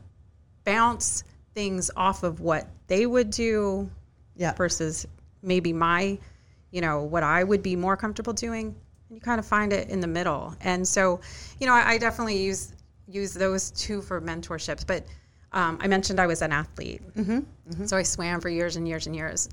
bounce 0.64 1.24
things 1.54 1.92
off 1.96 2.24
of 2.24 2.40
what 2.40 2.68
they 2.88 3.06
would 3.06 3.30
do, 3.30 3.90
yeah, 4.36 4.54
versus 4.56 5.08
maybe 5.44 5.72
my, 5.72 6.18
you 6.72 6.82
know, 6.82 7.04
what 7.04 7.22
I 7.24 7.44
would 7.44 7.62
be 7.62 7.76
more 7.76 7.96
comfortable 7.96 8.34
doing. 8.34 8.76
And 9.08 9.16
you 9.16 9.22
kind 9.22 9.40
of 9.40 9.46
find 9.46 9.72
it 9.72 9.90
in 9.90 10.00
the 10.00 10.08
middle. 10.08 10.56
And 10.62 10.88
so, 10.88 11.22
you 11.60 11.68
know, 11.68 11.74
I, 11.74 11.92
I 11.92 11.98
definitely 12.00 12.44
use 12.44 12.74
use 13.08 13.36
those 13.36 13.70
two 13.70 14.02
for 14.02 14.20
mentorships, 14.20 14.86
but 14.86 15.06
um, 15.56 15.80
I 15.82 15.88
mentioned 15.88 16.20
I 16.20 16.28
was 16.28 16.42
an 16.42 16.52
athlete. 16.52 17.02
Mm-hmm, 17.16 17.32
mm-hmm. 17.32 17.86
So 17.86 17.98
I 17.98 18.04
swam 18.04 18.42
for 18.42 18.50
years 18.50 18.76
and 18.76 18.88
years 18.88 19.08
and 19.08 19.16
years. 19.16 19.50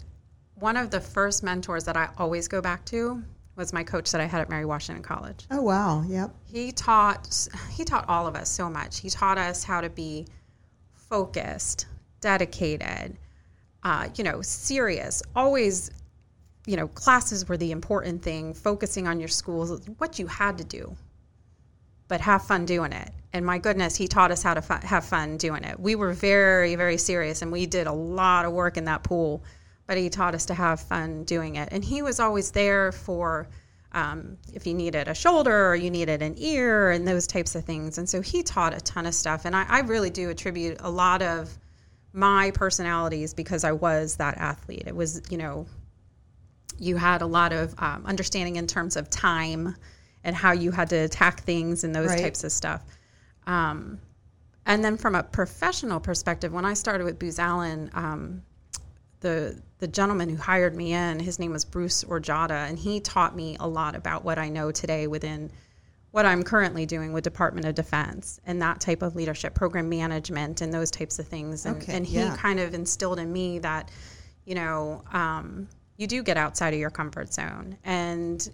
One 0.56 0.76
of 0.76 0.90
the 0.90 1.00
first 1.00 1.42
mentors 1.42 1.84
that 1.84 1.96
I 1.96 2.10
always 2.18 2.48
go 2.48 2.60
back 2.60 2.84
to 2.86 3.22
was 3.56 3.72
my 3.72 3.84
coach 3.84 4.10
that 4.10 4.20
I 4.20 4.24
had 4.24 4.40
at 4.40 4.50
Mary 4.50 4.64
Washington 4.64 5.02
College. 5.02 5.46
Oh 5.50 5.62
wow, 5.62 6.02
yep. 6.02 6.34
He 6.44 6.72
taught 6.72 7.48
he 7.70 7.84
taught 7.84 8.08
all 8.08 8.26
of 8.26 8.34
us 8.34 8.50
so 8.50 8.68
much. 8.68 8.98
He 8.98 9.10
taught 9.10 9.38
us 9.38 9.62
how 9.62 9.80
to 9.80 9.88
be 9.88 10.26
focused, 10.94 11.86
dedicated, 12.20 13.16
uh, 13.84 14.08
you 14.16 14.24
know, 14.24 14.42
serious. 14.42 15.22
Always, 15.36 15.90
you 16.66 16.76
know, 16.76 16.88
classes 16.88 17.48
were 17.48 17.56
the 17.56 17.70
important 17.70 18.22
thing. 18.22 18.54
Focusing 18.54 19.06
on 19.06 19.20
your 19.20 19.28
schools, 19.28 19.86
what 19.98 20.18
you 20.18 20.26
had 20.26 20.58
to 20.58 20.64
do, 20.64 20.96
but 22.08 22.20
have 22.20 22.42
fun 22.42 22.66
doing 22.66 22.92
it. 22.92 23.10
And 23.32 23.46
my 23.46 23.58
goodness, 23.58 23.96
he 23.96 24.08
taught 24.08 24.30
us 24.30 24.42
how 24.42 24.54
to 24.54 24.62
fu- 24.62 24.86
have 24.86 25.04
fun 25.04 25.36
doing 25.38 25.64
it. 25.64 25.80
We 25.80 25.94
were 25.94 26.12
very, 26.12 26.74
very 26.74 26.98
serious 26.98 27.42
and 27.42 27.50
we 27.50 27.66
did 27.66 27.86
a 27.86 27.92
lot 27.92 28.44
of 28.44 28.52
work 28.52 28.76
in 28.76 28.84
that 28.84 29.02
pool, 29.02 29.42
but 29.86 29.96
he 29.96 30.10
taught 30.10 30.34
us 30.34 30.46
to 30.46 30.54
have 30.54 30.80
fun 30.80 31.24
doing 31.24 31.56
it. 31.56 31.70
And 31.72 31.82
he 31.84 32.02
was 32.02 32.20
always 32.20 32.50
there 32.50 32.92
for 32.92 33.48
um, 33.92 34.36
if 34.52 34.66
you 34.66 34.74
needed 34.74 35.08
a 35.08 35.14
shoulder 35.14 35.68
or 35.68 35.74
you 35.76 35.90
needed 35.90 36.22
an 36.22 36.34
ear 36.38 36.90
and 36.90 37.06
those 37.06 37.26
types 37.26 37.54
of 37.54 37.64
things. 37.64 37.98
And 37.98 38.08
so 38.08 38.20
he 38.20 38.42
taught 38.42 38.74
a 38.74 38.80
ton 38.80 39.06
of 39.06 39.14
stuff. 39.14 39.44
And 39.44 39.54
I, 39.54 39.64
I 39.68 39.80
really 39.80 40.10
do 40.10 40.30
attribute 40.30 40.78
a 40.80 40.90
lot 40.90 41.22
of 41.22 41.56
my 42.12 42.50
personalities 42.52 43.32
because 43.34 43.64
I 43.64 43.72
was 43.72 44.16
that 44.16 44.36
athlete. 44.38 44.84
It 44.86 44.94
was, 44.96 45.22
you 45.30 45.38
know, 45.38 45.66
you 46.78 46.96
had 46.96 47.22
a 47.22 47.26
lot 47.26 47.52
of 47.52 47.74
um, 47.78 48.04
understanding 48.06 48.56
in 48.56 48.66
terms 48.66 48.96
of 48.96 49.08
time 49.08 49.74
and 50.24 50.34
how 50.36 50.52
you 50.52 50.70
had 50.70 50.90
to 50.90 50.96
attack 50.96 51.40
things 51.42 51.84
and 51.84 51.94
those 51.94 52.08
Right. 52.08 52.20
types 52.20 52.44
of 52.44 52.52
stuff. 52.52 52.82
Um, 53.46 54.00
and 54.66 54.84
then 54.84 54.96
from 54.96 55.14
a 55.14 55.22
professional 55.22 56.00
perspective, 56.00 56.52
when 56.52 56.64
I 56.64 56.74
started 56.74 57.04
with 57.04 57.18
Booz 57.18 57.38
Allen, 57.38 57.90
um, 57.94 58.42
the 59.20 59.60
the 59.78 59.88
gentleman 59.88 60.28
who 60.28 60.36
hired 60.36 60.76
me 60.76 60.92
in, 60.92 61.18
his 61.18 61.38
name 61.38 61.50
was 61.50 61.64
Bruce 61.64 62.04
Orjada, 62.04 62.68
and 62.68 62.78
he 62.78 63.00
taught 63.00 63.34
me 63.34 63.56
a 63.58 63.66
lot 63.66 63.96
about 63.96 64.24
what 64.24 64.38
I 64.38 64.48
know 64.48 64.70
today 64.70 65.08
within 65.08 65.50
what 66.12 66.26
I'm 66.26 66.42
currently 66.42 66.86
doing 66.86 67.12
with 67.12 67.24
Department 67.24 67.66
of 67.66 67.74
Defense 67.74 68.38
and 68.46 68.60
that 68.62 68.80
type 68.80 69.02
of 69.02 69.16
leadership, 69.16 69.54
program 69.54 69.88
management, 69.88 70.60
and 70.60 70.72
those 70.72 70.90
types 70.90 71.18
of 71.18 71.26
things. 71.26 71.66
And, 71.66 71.82
Okay, 71.82 71.94
and 71.94 72.06
he 72.06 72.18
yeah. 72.18 72.36
kind 72.36 72.60
of 72.60 72.74
instilled 72.74 73.18
in 73.18 73.32
me 73.32 73.58
that, 73.60 73.90
you 74.44 74.54
know, 74.54 75.02
um, 75.12 75.68
you 75.96 76.06
do 76.06 76.22
get 76.22 76.36
outside 76.36 76.74
of 76.74 76.80
your 76.80 76.90
comfort 76.90 77.32
zone, 77.32 77.78
and 77.84 78.48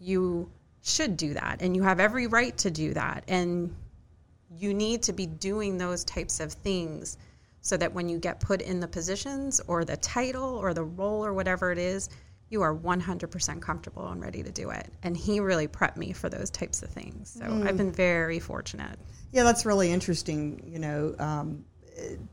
you 0.00 0.50
should 0.82 1.16
do 1.16 1.34
that, 1.34 1.60
and 1.60 1.76
you 1.76 1.82
have 1.82 2.00
every 2.00 2.26
right 2.26 2.56
to 2.58 2.70
do 2.70 2.94
that, 2.94 3.24
and 3.28 3.74
you 4.58 4.74
need 4.74 5.02
to 5.04 5.12
be 5.12 5.26
doing 5.26 5.78
those 5.78 6.04
types 6.04 6.40
of 6.40 6.52
things 6.52 7.16
so 7.60 7.76
that 7.76 7.92
when 7.92 8.08
you 8.08 8.18
get 8.18 8.40
put 8.40 8.60
in 8.60 8.80
the 8.80 8.88
positions 8.88 9.60
or 9.68 9.84
the 9.84 9.96
title 9.98 10.56
or 10.56 10.74
the 10.74 10.82
role 10.82 11.24
or 11.24 11.32
whatever 11.32 11.70
it 11.70 11.78
is, 11.78 12.08
you 12.50 12.60
are 12.60 12.74
100% 12.74 13.62
comfortable 13.62 14.08
and 14.08 14.20
ready 14.20 14.42
to 14.42 14.50
do 14.50 14.70
it. 14.70 14.92
And 15.02 15.16
he 15.16 15.40
really 15.40 15.66
prepped 15.66 15.96
me 15.96 16.12
for 16.12 16.28
those 16.28 16.50
types 16.50 16.82
of 16.82 16.90
things. 16.90 17.30
So 17.30 17.46
I've 17.64 17.78
been 17.78 17.92
very 17.92 18.40
fortunate. 18.40 18.98
Yeah, 19.32 19.44
that's 19.44 19.64
really 19.64 19.90
interesting, 19.90 20.62
you 20.66 20.78
know, 20.78 21.14
um, 21.18 21.64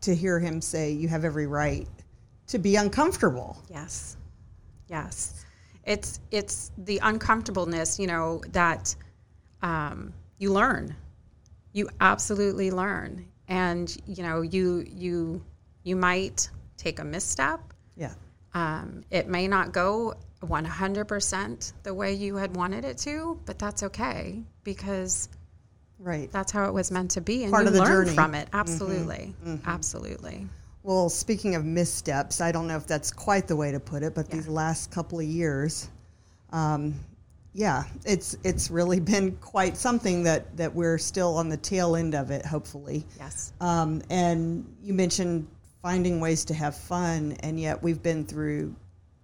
to 0.02 0.14
hear 0.14 0.40
him 0.40 0.60
say 0.60 0.92
you 0.92 1.08
have 1.08 1.24
every 1.24 1.48
right 1.48 1.88
to 2.48 2.60
be 2.60 2.76
uncomfortable. 2.76 3.64
Yes. 3.70 4.18
Yes. 4.90 5.46
It's 5.86 6.20
it's 6.32 6.72
the 6.78 7.00
uncomfortableness, 7.02 7.98
you 7.98 8.08
know, 8.08 8.42
that 8.52 8.94
um, 9.62 10.14
you 10.38 10.52
learn. 10.52 10.96
You 11.74 11.90
absolutely 12.02 12.72
learn. 12.72 13.26
And, 13.48 13.96
you 14.06 14.24
know, 14.24 14.42
you 14.42 14.86
you 14.90 15.44
you 15.84 15.96
might 15.96 16.50
take 16.78 17.00
a 17.00 17.04
misstep. 17.04 17.60
Yeah. 17.96 18.14
Um, 18.54 19.04
it 19.12 19.28
may 19.28 19.48
not 19.48 19.72
go 19.72 20.16
100% 20.42 21.74
the 21.84 21.94
way 21.94 22.14
you 22.14 22.36
had 22.36 22.56
wanted 22.56 22.86
it 22.86 22.98
to, 23.00 23.40
but 23.46 23.60
that's 23.60 23.84
okay 23.84 24.42
because 24.64 25.30
Right. 26.00 26.32
that's 26.32 26.52
how 26.52 26.66
it 26.66 26.74
was 26.74 26.92
meant 26.92 27.12
to 27.12 27.22
be. 27.22 27.44
And 27.44 27.52
Part 27.52 27.64
you 27.64 27.68
of 27.68 27.74
the 27.74 27.80
learn 27.80 27.88
journey. 27.90 28.08
Mm-hmm. 28.12 28.16
from 28.16 28.36
it. 28.36 28.48
Absolutely. 28.54 29.36
Absolutely. 29.66 30.48
Well, 30.84 31.10
speaking 31.10 31.56
of 31.56 31.66
missteps, 31.66 32.40
I 32.40 32.52
don't 32.54 32.68
know 32.68 32.78
if 32.78 32.88
that's 32.88 33.12
quite 33.12 33.48
the 33.48 33.56
way 33.56 33.72
to 33.72 33.80
put 33.80 34.02
it, 34.04 34.16
but 34.16 34.30
these 34.30 34.48
last 34.48 34.92
couple 34.92 35.20
of 35.20 35.26
years, 35.26 35.90
um, 36.52 36.94
yeah, 37.60 37.84
it's 38.06 38.38
it's 38.46 38.72
really 38.72 39.00
been 39.14 39.36
quite 39.38 39.76
something 39.76 40.24
that 40.24 40.56
that 40.56 40.74
we're 40.74 40.98
still 40.98 41.36
on 41.36 41.50
the 41.50 41.58
tail 41.58 41.98
end 41.98 42.16
of 42.16 42.32
it. 42.32 42.46
Hopefully, 42.46 43.06
Yes. 43.18 43.52
um, 43.60 44.02
and 44.10 44.66
you 44.82 44.94
mentioned 44.94 45.46
finding 45.82 46.22
ways 46.22 46.46
to 46.46 46.54
have 46.54 46.76
fun, 46.76 47.34
and 47.42 47.60
yet 47.60 47.84
we've 47.84 48.02
been 48.02 48.26
through 48.26 48.74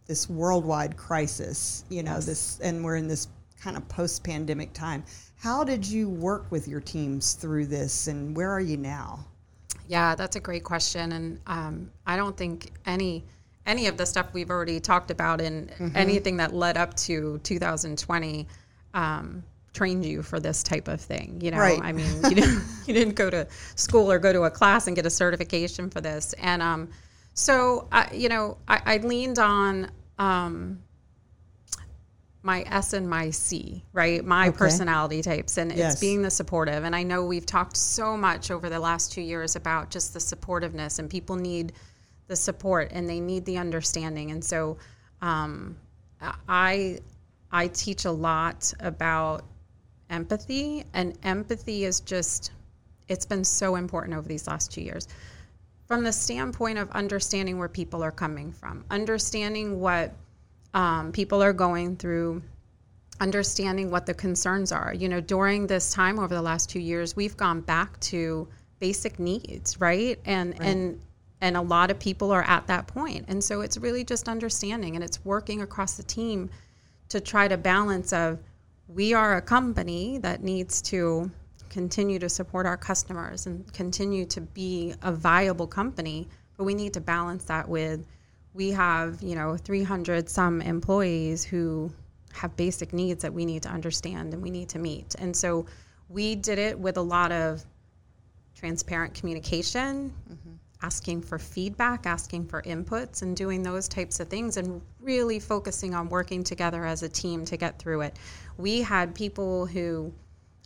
this 0.05 0.29
worldwide 0.29 0.97
crisis. 0.97 1.85
You 1.89 2.03
know 2.03 2.19
this, 2.19 2.59
and 2.59 2.83
we're 2.83 2.97
in 2.97 3.07
this 3.07 3.29
kind 3.59 3.77
of 3.77 3.87
post-pandemic 3.87 4.73
time. 4.73 5.05
How 5.37 5.63
did 5.63 5.85
you 5.87 6.09
work 6.09 6.51
with 6.51 6.67
your 6.67 6.81
teams 6.81 7.33
through 7.33 7.67
this, 7.67 8.07
and 8.07 8.35
where 8.35 8.51
are 8.51 8.59
you 8.59 8.75
now? 8.75 9.25
Yeah, 9.87 10.13
that's 10.13 10.35
a 10.35 10.41
great 10.41 10.65
question, 10.65 11.13
and 11.13 11.39
um, 11.47 11.89
I 12.05 12.17
don't 12.17 12.35
think 12.35 12.73
any 12.85 13.23
any 13.65 13.87
of 13.87 13.97
the 13.97 14.05
stuff 14.05 14.27
we've 14.33 14.49
already 14.49 14.79
talked 14.79 15.11
about 15.11 15.41
and 15.41 15.69
Mm-hmm. 15.71 15.95
anything 15.95 16.37
that 16.37 16.53
led 16.53 16.77
up 16.77 16.93
to 16.95 17.39
2020 17.43 18.47
um, 18.93 19.43
trained 19.73 20.05
you 20.05 20.21
for 20.23 20.39
this 20.39 20.63
type 20.63 20.87
of 20.87 21.01
thing. 21.01 21.39
You 21.41 21.51
know, 21.51 21.57
Right. 21.59 21.81
I 21.81 21.91
mean, 21.91 22.21
you 22.29 22.35
didn't 22.35 22.63
you 22.85 22.93
didn't 22.93 23.15
go 23.15 23.29
to 23.29 23.47
school 23.75 24.11
or 24.11 24.19
go 24.19 24.31
to 24.31 24.43
a 24.43 24.51
class 24.51 24.87
and 24.87 24.95
get 24.95 25.05
a 25.05 25.09
certification 25.09 25.89
for 25.89 26.01
this, 26.01 26.33
and 26.33 26.61
um, 26.61 26.89
so 27.33 27.87
I, 27.91 28.13
you 28.13 28.29
know, 28.29 28.57
I, 28.67 28.81
I 28.85 28.97
leaned 28.97 29.39
on. 29.39 29.89
Um, 30.19 30.79
my 32.43 32.63
S 32.67 32.93
and 32.93 33.09
my 33.09 33.31
C, 33.31 33.83
right? 33.91 34.23
My 34.23 34.49
Okay. 34.49 34.57
personality 34.57 35.23
types, 35.23 35.57
and 35.57 35.73
Yes. 35.75 35.93
it's 35.93 35.99
being 35.99 36.21
the 36.21 36.29
supportive. 36.29 36.83
And 36.83 36.95
I 36.95 37.01
know 37.01 37.25
we've 37.25 37.45
talked 37.45 37.75
so 37.75 38.15
much 38.15 38.51
over 38.51 38.69
the 38.69 38.79
last 38.79 39.11
two 39.11 39.21
years 39.21 39.55
about 39.55 39.89
just 39.89 40.13
the 40.13 40.19
supportiveness, 40.19 40.99
and 40.99 41.09
people 41.09 41.37
need 41.37 41.73
the 42.27 42.35
support 42.35 42.91
and 42.91 43.09
they 43.09 43.19
need 43.19 43.45
the 43.45 43.57
understanding. 43.57 44.31
And 44.31 44.43
so, 44.43 44.77
um, 45.21 45.77
I 46.47 46.99
I 47.51 47.67
teach 47.67 48.05
a 48.05 48.11
lot 48.11 48.73
about 48.79 49.43
empathy, 50.09 50.83
and 50.93 51.17
empathy 51.23 51.85
is 51.85 51.99
just 51.99 52.51
it's 53.07 53.25
been 53.25 53.43
so 53.43 53.75
important 53.75 54.17
over 54.17 54.27
these 54.27 54.47
last 54.47 54.71
two 54.71 54.81
years 54.81 55.07
from 55.87 56.03
the 56.03 56.11
standpoint 56.11 56.77
of 56.77 56.89
understanding 56.91 57.59
where 57.59 57.69
people 57.69 58.03
are 58.03 58.11
coming 58.11 58.51
from, 58.51 58.83
understanding 58.89 59.79
what 59.79 60.13
um, 60.73 61.11
people 61.11 61.43
are 61.43 61.53
going 61.53 61.95
through, 61.95 62.41
understanding 63.19 63.91
what 63.91 64.05
the 64.05 64.13
concerns 64.13 64.71
are. 64.71 64.93
You 64.93 65.09
know, 65.09 65.21
during 65.21 65.67
this 65.67 65.93
time 65.93 66.19
over 66.19 66.33
the 66.33 66.41
last 66.41 66.69
two 66.69 66.79
years, 66.79 67.15
we've 67.15 67.37
gone 67.37 67.61
back 67.61 67.99
to 68.01 68.47
basic 68.79 69.19
needs, 69.19 69.79
right? 69.79 70.19
And 70.25 70.59
and 70.61 70.99
and 71.45 71.55
a 71.55 71.61
lot 71.61 71.91
of 71.91 71.99
people 71.99 72.31
are 72.31 72.41
at 72.41 72.65
that 72.65 72.87
point. 72.87 73.23
And 73.27 73.43
so 73.43 73.61
it's 73.61 73.77
really 73.77 74.03
just 74.03 74.27
understanding 74.27 74.95
and 74.95 75.03
it's 75.03 75.23
working 75.23 75.61
across 75.61 75.95
the 75.95 76.01
team 76.01 76.49
to 77.09 77.19
try 77.19 77.47
to 77.47 77.55
balance 77.55 78.11
of 78.13 78.39
we 78.87 79.13
are 79.13 79.37
a 79.37 79.43
company 79.43 80.17
that 80.17 80.41
needs 80.41 80.81
to 80.81 81.29
continue 81.69 82.17
to 82.17 82.29
support 82.29 82.65
our 82.65 82.77
customers 82.77 83.45
and 83.45 83.71
continue 83.73 84.25
to 84.25 84.41
be 84.41 84.95
a 85.03 85.11
viable 85.11 85.67
company, 85.67 86.27
but 86.57 86.63
we 86.63 86.73
need 86.73 86.93
to 86.93 87.01
balance 87.01 87.45
that 87.45 87.69
with 87.69 88.03
we 88.55 88.71
have, 88.71 89.21
you 89.21 89.35
know, 89.35 89.55
300 89.55 90.27
some 90.27 90.63
employees 90.63 91.43
who 91.43 91.91
have 92.33 92.57
basic 92.57 92.91
needs 92.91 93.21
that 93.21 93.33
we 93.33 93.45
need 93.45 93.61
to 93.61 93.69
understand 93.69 94.33
and 94.33 94.41
we 94.41 94.49
need 94.49 94.69
to 94.69 94.79
meet. 94.79 95.13
And 95.19 95.35
so 95.35 95.67
we 96.09 96.33
did 96.33 96.57
it 96.57 96.79
with 96.79 96.97
a 96.97 97.01
lot 97.01 97.31
of 97.31 97.63
transparent 98.55 99.13
communication, 99.13 100.11
mm-hmm. 100.27 100.55
Asking 100.85 101.21
for 101.21 101.39
feedback, 101.39 102.05
asking 102.05 102.45
for 102.45 102.61
inputs, 102.61 103.23
and 103.23 103.35
doing 103.35 103.63
those 103.63 103.87
types 103.87 104.19
of 104.19 104.27
things, 104.27 104.57
and 104.57 104.81
really 104.99 105.39
focusing 105.39 105.95
on 105.95 106.09
working 106.09 106.43
together 106.43 106.85
as 106.85 107.01
a 107.01 107.09
team 107.09 107.43
to 107.45 107.57
get 107.57 107.79
through 107.79 108.01
it. 108.01 108.17
We 108.57 108.81
had 108.81 109.15
people 109.15 109.65
who, 109.65 110.13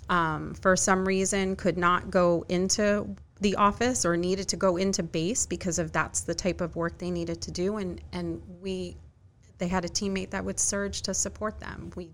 um, 0.09 0.53
for 0.55 0.75
some 0.75 1.07
reason, 1.07 1.55
could 1.55 1.77
not 1.77 2.11
go 2.11 2.45
into 2.49 3.15
the 3.39 3.55
office 3.55 4.05
or 4.05 4.17
needed 4.17 4.49
to 4.49 4.57
go 4.57 4.75
into 4.75 5.03
base 5.03 5.45
because 5.45 5.79
of 5.79 5.93
that's 5.93 6.21
the 6.21 6.35
type 6.35 6.59
of 6.59 6.75
work 6.75 6.97
they 6.97 7.11
needed 7.11 7.41
to 7.41 7.51
do, 7.51 7.77
and 7.77 8.01
and 8.11 8.41
we 8.61 8.97
they 9.57 9.67
had 9.67 9.85
a 9.85 9.89
teammate 9.89 10.31
that 10.31 10.43
would 10.43 10.59
surge 10.59 11.01
to 11.03 11.13
support 11.13 11.59
them. 11.59 11.91
We 11.95 12.11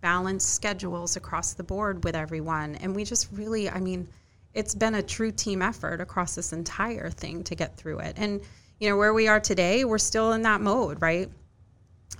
balanced 0.00 0.54
schedules 0.54 1.16
across 1.16 1.54
the 1.54 1.64
board 1.64 2.04
with 2.04 2.14
everyone, 2.14 2.76
and 2.76 2.94
we 2.94 3.04
just 3.04 3.28
really, 3.32 3.68
I 3.68 3.80
mean, 3.80 4.08
it's 4.54 4.74
been 4.74 4.94
a 4.94 5.02
true 5.02 5.30
team 5.30 5.62
effort 5.62 6.00
across 6.00 6.34
this 6.34 6.52
entire 6.52 7.10
thing 7.10 7.44
to 7.44 7.54
get 7.54 7.76
through 7.76 8.00
it. 8.00 8.14
And 8.16 8.40
you 8.80 8.88
know 8.88 8.96
where 8.96 9.14
we 9.14 9.28
are 9.28 9.40
today, 9.40 9.84
we're 9.84 9.98
still 9.98 10.32
in 10.32 10.42
that 10.42 10.60
mode, 10.60 11.00
right? 11.00 11.30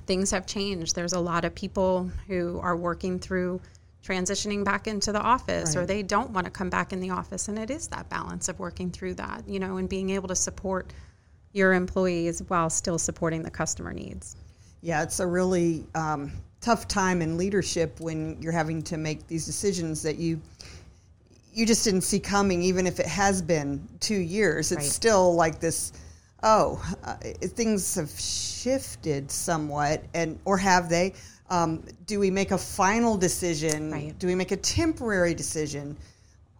Things 0.06 0.30
have 0.30 0.47
changed. 0.47 0.94
There's 0.94 1.12
a 1.12 1.20
lot 1.20 1.44
of 1.44 1.54
people 1.54 2.11
who 2.26 2.58
are 2.61 2.76
working 2.76 3.18
through 3.18 3.61
transitioning 4.02 4.64
back 4.64 4.87
into 4.87 5.12
the 5.12 5.20
office 5.20 5.76
or 5.76 5.85
they 5.85 6.02
don't 6.02 6.30
want 6.30 6.47
to 6.47 6.50
come 6.50 6.70
back 6.70 6.92
in 6.92 7.00
the 7.00 7.11
office 7.11 7.49
and 7.49 7.58
it 7.58 7.68
is 7.68 7.88
that 7.88 8.08
balance 8.08 8.49
of 8.49 8.58
working 8.58 8.90
through 8.90 9.12
that 9.12 9.42
you 9.47 9.58
know 9.58 9.76
and 9.76 9.88
being 9.88 10.11
able 10.11 10.28
to 10.28 10.37
support 10.37 10.92
your 11.52 11.75
employees 11.75 12.40
while 12.47 12.70
still 12.70 12.97
supporting 12.97 13.42
the 13.42 13.50
customer 13.50 13.92
needs 13.92 14.37
Yeah, 14.80 15.02
it's 15.02 15.20
a 15.20 15.26
really 15.26 15.87
um, 15.94 16.32
tough 16.61 16.87
time 16.87 17.23
in 17.23 17.37
leadership 17.37 18.00
when 18.00 18.40
you're 18.40 18.52
having 18.52 18.82
to 18.82 18.97
make 18.97 19.26
these 19.26 19.44
decisions 19.44 20.02
that 20.02 20.16
you 20.16 20.40
you 21.59 21.67
just 21.67 21.83
didn't 21.83 22.03
see 22.03 22.21
coming. 22.21 22.62
Even 22.62 22.87
if 22.87 23.00
it 23.00 23.07
has 23.07 23.43
been 23.43 23.87
two 23.99 24.15
years, 24.15 24.71
it's 24.71 24.83
Right. 24.85 24.93
still 24.93 25.35
like 25.35 25.59
this. 25.59 25.93
Oh, 26.43 26.81
uh, 27.03 27.17
things 27.41 27.97
have 27.97 28.11
shifted 28.19 29.29
somewhat, 29.31 30.05
and 30.15 30.38
or 30.45 30.57
have 30.59 30.88
they? 30.88 31.15
Um, 31.50 31.83
do 32.07 32.21
we 32.21 32.31
make 32.31 32.53
a 32.53 32.59
final 32.59 33.17
decision? 33.17 33.91
Right. 33.91 34.17
Do 34.19 34.29
we 34.29 34.37
make 34.37 34.53
a 34.53 34.57
temporary 34.57 35.35
decision 35.35 35.97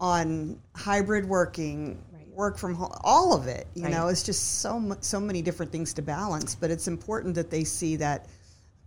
on 0.01 0.59
hybrid 0.75 1.29
working, 1.29 1.99
Right. 2.13 2.35
work 2.35 2.59
from 2.59 2.75
home, 2.75 2.91
all 3.03 3.33
of 3.35 3.47
it? 3.47 3.69
You 3.75 3.85
Right. 3.85 3.93
know, 3.93 4.09
it's 4.09 4.25
just 4.25 4.61
so 4.61 4.81
mu- 4.81 4.97
so 5.01 5.21
many 5.21 5.43
different 5.43 5.71
things 5.71 5.93
to 5.95 6.03
balance. 6.03 6.57
But 6.57 6.73
it's 6.73 6.89
important 6.89 7.37
that 7.37 7.51
they 7.51 7.63
see 7.63 7.95
that 7.97 8.27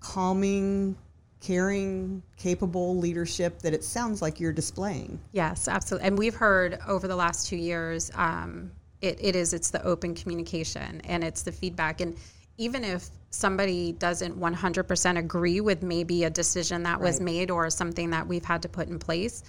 calming, 0.02 0.98
caring, 1.42 2.22
capable 2.38 2.98
leadership 2.98 3.60
that 3.60 3.74
it 3.74 3.84
sounds 3.84 4.22
like 4.22 4.40
you're 4.40 4.54
displaying. 4.54 5.20
Yes, 5.32 5.68
absolutely. 5.68 6.08
And 6.08 6.18
we've 6.18 6.36
heard 6.36 6.80
over 6.88 7.08
the 7.08 7.16
last 7.16 7.48
two 7.48 7.58
years, 7.58 8.12
um, 8.16 8.72
it, 9.02 9.18
it 9.20 9.36
is, 9.36 9.54
it's 9.54 9.72
the 9.72 9.84
open 9.84 10.14
communication 10.14 11.02
and 11.06 11.24
it's 11.24 11.42
the 11.42 11.52
feedback. 11.52 12.00
And 12.00 12.16
even 12.58 12.84
if 12.84 13.08
somebody 13.32 13.92
doesn't 13.94 14.40
100% 14.40 15.18
agree 15.18 15.62
with 15.62 15.82
maybe 15.82 16.26
a 16.26 16.30
decision 16.30 16.84
that 16.84 17.02
was 17.02 17.16
Right. 17.16 17.26
made 17.26 17.52
or 17.52 17.70
something 17.72 18.12
that 18.12 18.28
we've 18.28 18.46
had 18.46 18.62
to 18.62 18.70
put 18.70 18.88
in 18.88 19.00
place, 19.00 19.44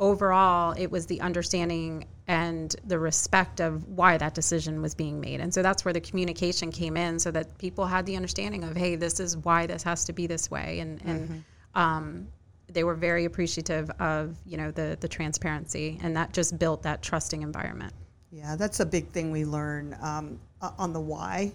overall, 0.00 0.74
it 0.76 0.90
was 0.90 1.06
the 1.06 1.20
understanding 1.20 2.06
and 2.26 2.74
the 2.84 2.98
respect 2.98 3.60
of 3.60 3.86
why 3.88 4.16
that 4.16 4.34
decision 4.34 4.80
was 4.80 4.94
being 4.94 5.20
made. 5.20 5.40
And 5.40 5.52
so 5.52 5.62
that's 5.62 5.84
where 5.84 5.92
the 5.92 6.00
communication 6.00 6.72
came 6.72 6.96
in 6.96 7.18
so 7.18 7.30
that 7.30 7.58
people 7.58 7.84
had 7.86 8.06
the 8.06 8.16
understanding 8.16 8.64
of, 8.64 8.76
hey, 8.76 8.96
this 8.96 9.20
is 9.20 9.36
why 9.36 9.66
this 9.66 9.82
has 9.82 10.04
to 10.06 10.12
be 10.12 10.26
this 10.26 10.50
way. 10.50 10.80
And, 10.80 11.00
and 11.04 11.44
um, 11.74 12.28
they 12.68 12.82
were 12.82 12.94
very 12.94 13.24
appreciative 13.26 13.90
of, 14.00 14.36
you 14.46 14.56
know, 14.56 14.70
the, 14.70 14.96
the 15.00 15.08
transparency. 15.08 15.98
And 16.02 16.16
that 16.16 16.32
just 16.32 16.58
built 16.58 16.82
that 16.84 17.02
trusting 17.02 17.42
environment. 17.42 17.92
Yeah, 18.32 18.56
that's 18.56 18.80
a 18.80 18.86
big 18.86 19.08
thing 19.08 19.30
we 19.30 19.44
learn 19.44 19.96
um, 20.00 20.40
on 20.78 20.92
the 20.92 21.00
why. 21.00 21.52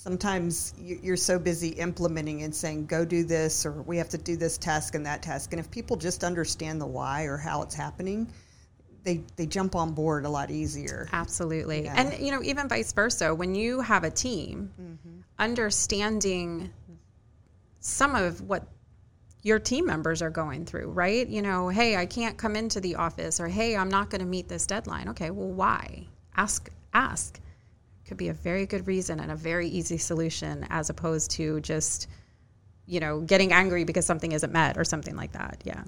Sometimes 0.00 0.74
you- 0.78 1.00
you're 1.02 1.16
so 1.16 1.40
busy 1.40 1.70
implementing 1.70 2.44
and 2.44 2.54
saying, 2.54 2.86
go 2.86 3.04
do 3.04 3.24
this, 3.24 3.66
or 3.66 3.82
we 3.82 3.96
have 3.96 4.08
to 4.10 4.16
do 4.16 4.36
this 4.36 4.56
task 4.56 4.94
and 4.94 5.04
that 5.04 5.22
task. 5.22 5.52
And 5.52 5.58
if 5.58 5.68
people 5.72 5.96
just 5.96 6.22
understand 6.22 6.80
the 6.80 6.86
why 6.86 7.24
or 7.24 7.36
how 7.36 7.62
it's 7.62 7.74
happening, 7.74 8.32
they, 9.02 9.24
they 9.34 9.44
jump 9.44 9.74
on 9.74 9.94
board 9.94 10.24
a 10.24 10.28
lot 10.28 10.52
easier. 10.52 11.08
Absolutely. 11.12 11.82
Yeah. 11.82 11.94
And, 11.96 12.24
you 12.24 12.30
know, 12.30 12.40
even 12.44 12.68
vice 12.68 12.92
versa, 12.92 13.34
when 13.34 13.56
you 13.56 13.80
have 13.80 14.04
a 14.04 14.10
team, 14.10 14.70
mm-hmm. 14.80 15.20
understanding 15.40 16.70
some 17.80 18.14
of 18.14 18.40
what 18.42 18.68
your 19.42 19.58
team 19.58 19.84
members 19.84 20.22
are 20.22 20.30
going 20.30 20.64
through, 20.64 20.90
right? 20.90 21.26
You 21.26 21.42
know, 21.42 21.70
hey, 21.70 21.96
I 21.96 22.06
can't 22.06 22.38
come 22.38 22.54
into 22.54 22.80
the 22.80 22.94
office, 22.94 23.40
or 23.40 23.48
hey, 23.48 23.76
I'm 23.76 23.88
not 23.88 24.10
going 24.10 24.20
to 24.20 24.26
meet 24.26 24.48
this 24.48 24.64
deadline. 24.64 25.08
Okay, 25.08 25.30
well, 25.30 25.48
why? 25.48 26.06
Ask, 26.36 26.70
ask. 26.94 27.40
Could 28.08 28.16
be 28.16 28.28
a 28.28 28.34
very 28.34 28.64
good 28.64 28.86
reason 28.86 29.20
and 29.20 29.30
a 29.30 29.36
very 29.36 29.68
easy 29.68 29.98
solution 29.98 30.66
as 30.70 30.88
opposed 30.88 31.30
to 31.32 31.60
just, 31.60 32.08
you 32.86 33.00
know, 33.00 33.20
getting 33.20 33.52
angry 33.52 33.84
because 33.84 34.06
something 34.06 34.32
isn't 34.32 34.52
met 34.52 34.78
or 34.78 34.84
something 34.84 35.14
like 35.14 35.32
that. 35.32 35.62
Yeah. 35.64 35.84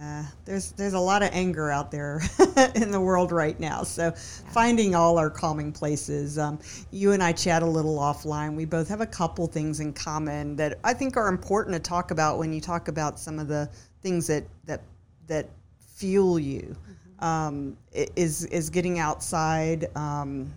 Yeah, 0.00 0.24
there's 0.46 0.72
there's 0.72 0.94
a 0.94 0.98
lot 0.98 1.22
of 1.22 1.28
anger 1.34 1.70
out 1.70 1.90
there 1.90 2.22
in 2.74 2.90
the 2.90 3.00
world 3.00 3.32
right 3.32 3.60
now. 3.60 3.82
So 3.82 4.12
finding 4.12 4.94
all 4.94 5.18
our 5.18 5.28
calming 5.28 5.72
places. 5.72 6.38
Um, 6.38 6.58
you 6.90 7.12
and 7.12 7.22
I 7.22 7.32
chat 7.32 7.62
a 7.62 7.66
little 7.66 7.98
offline. 7.98 8.54
We 8.54 8.64
both 8.64 8.88
have 8.88 9.02
a 9.02 9.06
couple 9.06 9.46
things 9.46 9.78
in 9.78 9.92
common 9.92 10.56
that 10.56 10.78
I 10.84 10.94
think 10.94 11.18
are 11.18 11.28
important 11.28 11.74
to 11.74 11.80
talk 11.80 12.12
about 12.12 12.38
when 12.38 12.50
you 12.50 12.62
talk 12.62 12.88
about 12.88 13.20
some 13.20 13.38
of 13.38 13.46
the 13.46 13.68
things 14.00 14.26
that 14.28 14.44
that 14.64 14.80
that 15.26 15.50
fuel 15.96 16.38
you. 16.38 16.74
Um, 17.18 17.76
is 17.92 18.46
is 18.46 18.70
getting 18.70 18.98
outside, 18.98 19.94
um, 19.94 20.50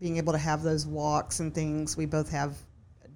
being 0.00 0.16
able 0.16 0.32
to 0.32 0.38
have 0.38 0.62
those 0.62 0.86
walks 0.86 1.40
and 1.40 1.54
things. 1.54 1.96
We 1.96 2.06
both 2.06 2.30
have 2.30 2.54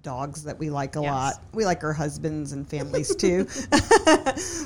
dogs 0.03 0.43
that 0.43 0.57
we 0.59 0.69
like 0.69 0.95
a 0.95 1.01
Yes. 1.01 1.11
lot. 1.11 1.33
We 1.53 1.65
like 1.65 1.83
our 1.83 1.93
husbands 1.93 2.51
and 2.51 2.67
families 2.69 3.15
too. 3.15 3.47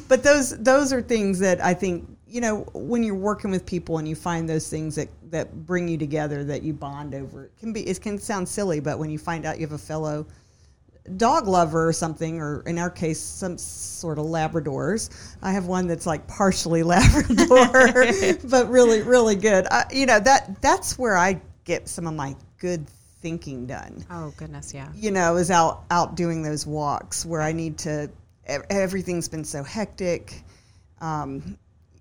but 0.10 0.22
those 0.22 0.58
those 0.58 0.92
are 0.92 1.02
things 1.02 1.40
that 1.40 1.64
I 1.64 1.74
think 1.74 2.08
you 2.28 2.42
know 2.42 2.68
when 2.74 3.04
you're 3.04 3.16
working 3.16 3.50
with 3.50 3.66
people 3.66 3.98
and 4.00 4.08
you 4.08 4.16
find 4.16 4.50
those 4.50 4.70
things 4.70 4.96
that 4.96 5.08
that 5.32 5.66
bring 5.66 5.88
you 5.88 5.98
together 5.98 6.44
that 6.44 6.62
you 6.62 6.74
bond 6.74 7.16
over. 7.16 7.46
It 7.46 7.54
can 7.58 7.72
be 7.72 7.88
it 7.88 8.02
can 8.02 8.20
sound 8.20 8.48
silly, 8.50 8.82
but 8.82 9.00
when 9.00 9.10
you 9.10 9.18
find 9.18 9.46
out 9.46 9.58
you 9.58 9.66
have 9.66 9.72
a 9.72 9.78
fellow 9.78 10.28
dog 11.18 11.48
lover 11.48 11.88
or 11.88 11.94
something, 11.94 12.40
or 12.40 12.62
in 12.68 12.78
our 12.78 12.90
case, 12.90 13.20
some 13.20 13.58
sort 13.58 14.20
of 14.20 14.26
Labradors. 14.26 15.10
I 15.42 15.52
have 15.54 15.66
one 15.66 15.88
that's 15.88 16.06
like 16.06 16.28
partially 16.28 16.84
Labrador, 16.94 18.06
but 18.50 18.70
really, 18.70 19.02
really 19.02 19.36
good. 19.36 19.67
I, 19.72 19.86
you 19.91 20.06
know 20.06 20.20
that 20.20 20.62
that's 20.62 21.00
where 21.00 21.17
I 21.17 21.41
get 21.71 21.88
some 21.88 22.05
of 22.12 22.13
my 22.23 22.32
good 22.65 22.84
thinking 23.21 23.65
done 23.67 23.93
Oh, 24.10 24.34
goodness. 24.38 24.73
Yeah. 24.73 24.89
you 24.95 25.12
know, 25.12 25.36
is 25.43 25.51
out 25.51 25.75
out 25.97 26.15
doing 26.15 26.39
those 26.49 26.63
walks 26.65 27.25
where 27.25 27.41
I 27.49 27.51
need 27.53 27.77
to. 27.79 28.10
Everything's 28.69 29.27
been 29.29 29.43
so 29.45 29.62
hectic. 29.63 30.43
Um, 31.01 31.58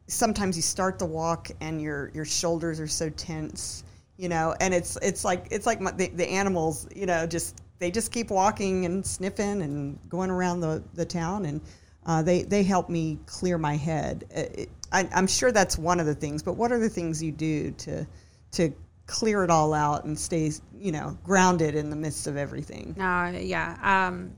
sometimes 0.07 0.57
you 0.57 0.63
start 0.63 0.99
the 0.99 1.07
walk 1.07 1.51
and 1.61 1.83
your 1.83 2.11
your 2.15 2.25
shoulders 2.25 2.81
are 2.81 2.89
so 2.89 3.11
tense, 3.11 3.85
you 4.17 4.29
know, 4.29 4.55
and 4.61 4.73
it's 4.73 4.97
it's 5.03 5.25
like 5.25 5.49
it's 5.51 5.67
like 5.67 5.81
my, 5.81 5.91
the, 5.93 6.09
the 6.09 6.29
animals, 6.41 6.87
you 6.95 7.07
know, 7.07 7.27
just 7.27 7.61
they 7.81 7.91
just 7.91 8.13
keep 8.13 8.31
walking 8.31 8.87
and 8.87 9.05
sniffing 9.05 9.63
and 9.63 9.99
going 10.09 10.31
around 10.31 10.61
the 10.61 10.83
the 10.95 11.05
town 11.05 11.45
and. 11.45 11.61
Uh, 12.07 12.23
they 12.23 12.41
they 12.43 12.63
help 12.63 12.89
me 12.89 13.19
clear 13.27 13.59
my 13.59 13.77
head. 13.77 14.25
Uh, 14.35 14.63
It, 14.63 14.71
I, 14.91 15.01
I'm 15.15 15.27
sure 15.27 15.53
that's 15.53 15.77
one 15.77 16.01
of 16.01 16.07
the 16.07 16.15
things. 16.15 16.43
But 16.43 16.55
what 16.57 16.73
are 16.73 16.79
the 16.79 16.89
things 16.89 17.23
you 17.23 17.33
do 17.33 17.73
to 17.85 18.07
to 18.53 18.73
clear 19.09 19.43
it 19.43 19.51
all 19.51 19.75
out 19.75 20.05
and 20.05 20.17
stay, 20.17 20.53
you 20.79 20.93
know, 20.93 21.19
grounded 21.25 21.75
in 21.75 21.91
the 21.91 21.97
midst 21.97 22.29
of 22.29 22.37
everything? 22.37 22.95
No, 22.97 23.27
yeah. 23.37 23.77
Um, 23.83 24.33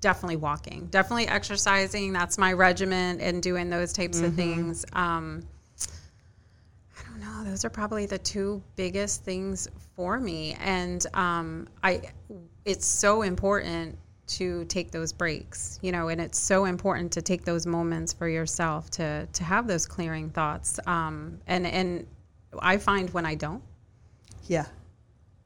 definitely 0.00 0.36
walking, 0.36 0.86
definitely 0.90 1.28
exercising. 1.28 2.12
That's 2.12 2.36
my 2.36 2.52
regimen 2.52 3.20
and 3.20 3.42
doing 3.42 3.70
those 3.70 3.92
types 3.92 4.20
of 4.20 4.34
things. 4.34 4.84
Um, 4.92 5.46
I 6.98 7.02
don't 7.08 7.20
know. 7.20 7.48
Those 7.48 7.64
are 7.64 7.70
probably 7.70 8.06
the 8.06 8.18
two 8.18 8.62
biggest 8.76 9.24
things 9.24 9.68
for 9.94 10.18
me. 10.18 10.56
And 10.60 11.06
um, 11.14 11.68
I, 11.82 12.02
it's 12.64 12.86
so 12.86 13.22
important 13.22 13.96
to 14.26 14.64
take 14.64 14.90
those 14.90 15.12
breaks, 15.12 15.78
you 15.82 15.92
know, 15.92 16.08
and 16.08 16.20
it's 16.20 16.38
so 16.38 16.64
important 16.64 17.12
to 17.12 17.22
take 17.22 17.44
those 17.44 17.66
moments 17.66 18.12
for 18.12 18.26
yourself 18.26 18.90
to 18.92 19.26
to 19.32 19.44
have 19.44 19.66
those 19.66 19.86
clearing 19.86 20.30
thoughts. 20.30 20.80
Um, 20.86 21.38
and 21.46 21.66
and 21.66 22.06
I 22.60 22.78
find 22.78 23.10
when 23.10 23.26
I 23.26 23.34
don't, 23.34 23.62
Yeah. 24.46 24.66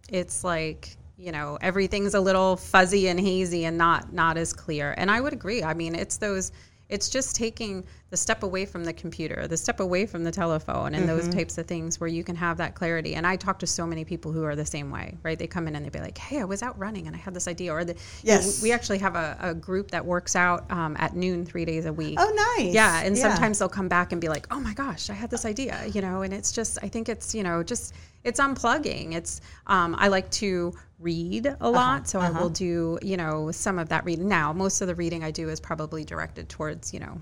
it's 0.08 0.44
like 0.44 0.96
you 1.16 1.32
know 1.32 1.58
everything's 1.60 2.14
a 2.14 2.20
little 2.20 2.56
fuzzy 2.56 3.08
and 3.08 3.18
hazy 3.18 3.64
and 3.64 3.76
not 3.76 4.12
not 4.12 4.36
as 4.38 4.52
clear. 4.52 4.94
And 4.96 5.10
i 5.10 5.20
would 5.20 5.32
agree. 5.32 5.62
I 5.64 5.74
mean 5.74 5.94
it's 5.94 6.16
those 6.16 6.52
it's 6.88 7.10
just 7.10 7.36
taking 7.36 7.84
the 8.08 8.16
step 8.16 8.42
away 8.42 8.64
from 8.64 8.82
the 8.82 8.94
computer 8.94 9.46
the 9.46 9.58
step 9.58 9.78
away 9.80 10.06
from 10.06 10.24
the 10.24 10.30
telephone 10.30 10.94
and 10.94 11.06
those 11.06 11.28
types 11.28 11.58
of 11.58 11.66
things 11.66 12.00
where 12.00 12.08
you 12.08 12.24
can 12.24 12.34
have 12.34 12.56
that 12.56 12.74
clarity. 12.74 13.14
And 13.16 13.26
i 13.26 13.34
talk 13.36 13.58
to 13.58 13.66
so 13.66 13.84
many 13.86 14.04
people 14.06 14.32
who 14.32 14.42
are 14.44 14.54
the 14.56 14.64
same 14.64 14.90
way 14.90 15.14
right? 15.22 15.38
They 15.38 15.46
come 15.48 15.68
in 15.68 15.74
and 15.76 15.84
they 15.84 15.90
be 15.90 15.98
like 15.98 16.16
hey 16.16 16.40
i 16.40 16.44
was 16.44 16.62
out 16.62 16.78
running 16.78 17.06
and 17.08 17.14
i 17.16 17.18
had 17.18 17.34
this 17.34 17.46
idea. 17.48 17.72
Or 17.74 17.84
the 17.84 17.92
you 17.94 17.98
know, 17.98 18.34
Yes. 18.36 18.62
we 18.62 18.70
actually 18.72 18.98
have 18.98 19.16
a, 19.16 19.36
a 19.40 19.54
group 19.54 19.90
that 19.90 20.06
works 20.06 20.34
out 20.36 20.70
um, 20.70 20.96
at 21.00 21.14
noon 21.16 21.44
three 21.44 21.64
days 21.66 21.84
a 21.84 21.92
week. 21.92 22.16
Oh, 22.18 22.54
nice. 22.58 22.72
yeah, 22.72 23.02
and 23.02 23.18
sometimes 23.18 23.58
they'll 23.58 23.68
come 23.68 23.88
back 23.88 24.12
and 24.12 24.20
be 24.20 24.28
like, 24.28 24.46
"Oh 24.52 24.60
my 24.60 24.72
gosh, 24.72 25.10
I 25.10 25.14
had 25.14 25.30
this 25.30 25.44
idea," 25.44 25.84
you 25.92 26.00
know. 26.00 26.22
And 26.22 26.32
it's 26.32 26.52
just, 26.52 26.78
I 26.82 26.88
think 26.88 27.08
it's, 27.08 27.34
you 27.34 27.42
know, 27.42 27.62
just 27.62 27.92
it's 28.28 28.40
unplugging. 28.40 29.14
It's, 29.14 29.40
um, 29.66 29.96
I 29.98 30.08
like 30.08 30.30
to 30.32 30.72
read 31.00 31.56
a 31.60 31.70
lot, 31.70 32.08
so 32.08 32.20
I 32.20 32.30
will 32.30 32.48
do, 32.50 32.98
you 33.02 33.16
know, 33.16 33.50
some 33.50 33.78
of 33.78 33.88
that 33.88 34.04
reading. 34.04 34.28
Now, 34.28 34.52
most 34.52 34.80
of 34.80 34.88
the 34.88 34.94
reading 34.94 35.24
I 35.24 35.30
do 35.30 35.48
is 35.48 35.60
probably 35.60 36.04
directed 36.04 36.48
towards, 36.48 36.92
you 36.92 37.00
know, 37.00 37.20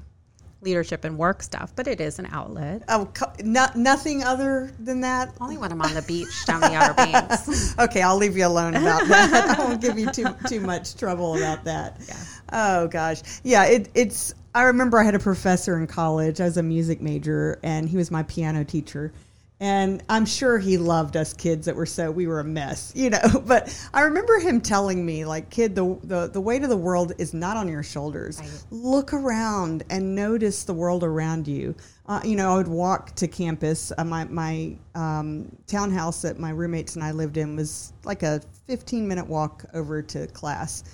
leadership 0.62 1.05
and 1.05 1.16
work 1.16 1.42
stuff, 1.42 1.73
but 1.77 1.87
it 1.87 2.01
is 2.01 2.19
an 2.19 2.27
outlet. 2.33 2.83
Oh, 2.88 3.11
no, 3.42 3.66
nothing 3.77 4.25
other 4.25 4.73
than 4.81 5.01
that. 5.03 5.35
Only 5.40 5.59
when 5.59 5.71
I'm 5.71 5.81
on 5.81 5.95
the 5.95 6.03
beach 6.03 6.45
down 6.47 6.61
the 6.61 6.75
Outer 6.75 6.95
Banks. 6.95 7.75
Okay, 7.79 8.01
I'll 8.01 8.16
leave 8.16 8.37
you 8.37 8.47
alone 8.47 8.75
about 8.75 9.07
that. 9.09 9.59
I 9.59 9.62
won't 9.62 9.81
give 9.81 9.99
you 9.99 10.11
too 10.11 10.27
too 10.49 10.61
much 10.61 10.97
trouble 10.97 11.37
about 11.37 11.64
that. 11.64 12.01
Yeah. 12.09 12.16
Oh 12.53 12.88
gosh, 12.88 13.23
yeah. 13.45 13.64
It, 13.64 13.90
it's. 13.95 14.35
I 14.55 14.62
remember 14.62 14.99
I 14.99 15.05
had 15.05 15.14
a 15.14 15.19
professor 15.19 15.79
in 15.79 15.87
college. 15.87 16.40
I 16.40 16.45
was 16.45 16.57
a 16.57 16.62
music 16.62 17.03
major, 17.03 17.59
and 17.62 17.88
he 17.88 17.97
was 17.97 18.11
my 18.11 18.23
piano 18.25 18.64
teacher. 18.64 19.12
And 19.59 20.03
I'm 20.11 20.27
sure 20.27 20.59
he 20.59 20.77
loved 20.77 21.16
us 21.16 21.33
kids 21.33 21.64
that 21.64 21.75
were 21.75 21.87
so 21.87 22.11
we 22.11 22.27
were 22.27 22.40
a 22.40 22.45
mess, 22.45 22.92
you 22.97 23.09
know. 23.11 23.42
But 23.47 23.75
I 23.95 24.03
remember 24.03 24.38
him 24.38 24.61
telling 24.61 25.05
me, 25.05 25.25
like, 25.25 25.49
kid, 25.51 25.75
the 25.75 25.99
the, 26.05 26.27
the 26.29 26.40
weight 26.40 26.62
of 26.62 26.69
the 26.69 26.77
world 26.77 27.12
is 27.19 27.33
not 27.33 27.57
on 27.57 27.66
your 27.69 27.83
shoulders. 27.83 28.38
Right. 28.38 28.64
Look 28.71 29.14
around 29.14 29.85
and 29.88 30.14
notice 30.14 30.64
the 30.64 30.75
world 30.75 31.03
around 31.05 31.49
you. 31.49 31.75
Uh, 32.07 32.21
you 32.25 32.37
know, 32.37 32.53
I 32.53 32.57
would 32.59 32.69
walk 32.69 33.14
to 33.16 33.29
campus. 33.29 33.92
Uh, 33.97 34.05
my 34.05 34.25
my 34.25 34.77
um, 34.95 35.51
townhouse 35.66 36.23
that 36.23 36.38
my 36.38 36.51
roommates 36.51 36.95
and 36.95 37.03
I 37.03 37.12
lived 37.12 37.37
in 37.38 37.57
was 37.57 37.92
like 38.05 38.23
a 38.23 38.42
15 38.66 39.09
minute 39.09 39.27
walk 39.27 39.64
over 39.75 40.03
to 40.03 40.27
class. 40.29 40.85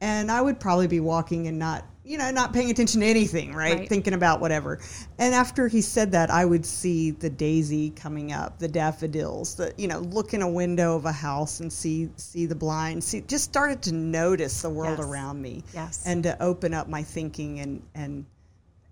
and 0.00 0.30
I 0.30 0.40
would 0.40 0.60
probably 0.60 0.86
be 0.86 1.00
walking 1.00 1.46
and 1.48 1.58
not, 1.58 1.84
you 2.10 2.18
know, 2.18 2.30
not 2.32 2.52
paying 2.52 2.70
attention 2.70 3.00
to 3.02 3.06
anything, 3.06 3.52
right? 3.54 3.78
Right. 3.78 3.88
Thinking 3.88 4.14
about 4.14 4.40
whatever. 4.40 4.80
And 5.18 5.32
after 5.32 5.68
he 5.68 5.80
said 5.80 6.10
that, 6.12 6.28
I 6.30 6.44
would 6.44 6.66
see 6.66 7.12
the 7.12 7.30
daisy 7.30 7.90
coming 7.90 8.32
up, 8.32 8.58
the 8.58 8.66
daffodils, 8.66 9.54
the, 9.54 9.72
you 9.78 9.86
know, 9.86 10.00
look 10.00 10.34
in 10.34 10.42
a 10.42 10.48
window 10.50 10.96
of 10.96 11.04
a 11.04 11.12
house 11.12 11.60
and 11.60 11.72
see 11.72 12.08
see 12.16 12.46
the 12.46 12.54
blinds, 12.56 13.06
see, 13.06 13.20
just 13.20 13.44
started 13.44 13.80
to 13.82 13.92
notice 13.94 14.62
the 14.62 14.70
world 14.70 14.98
Yes. 14.98 15.06
around 15.06 15.40
me, 15.40 15.62
Yes. 15.72 16.02
and 16.04 16.22
to 16.24 16.42
open 16.42 16.74
up 16.74 16.88
my 16.88 17.02
thinking 17.02 17.60
and 17.60 17.82
and 17.94 18.24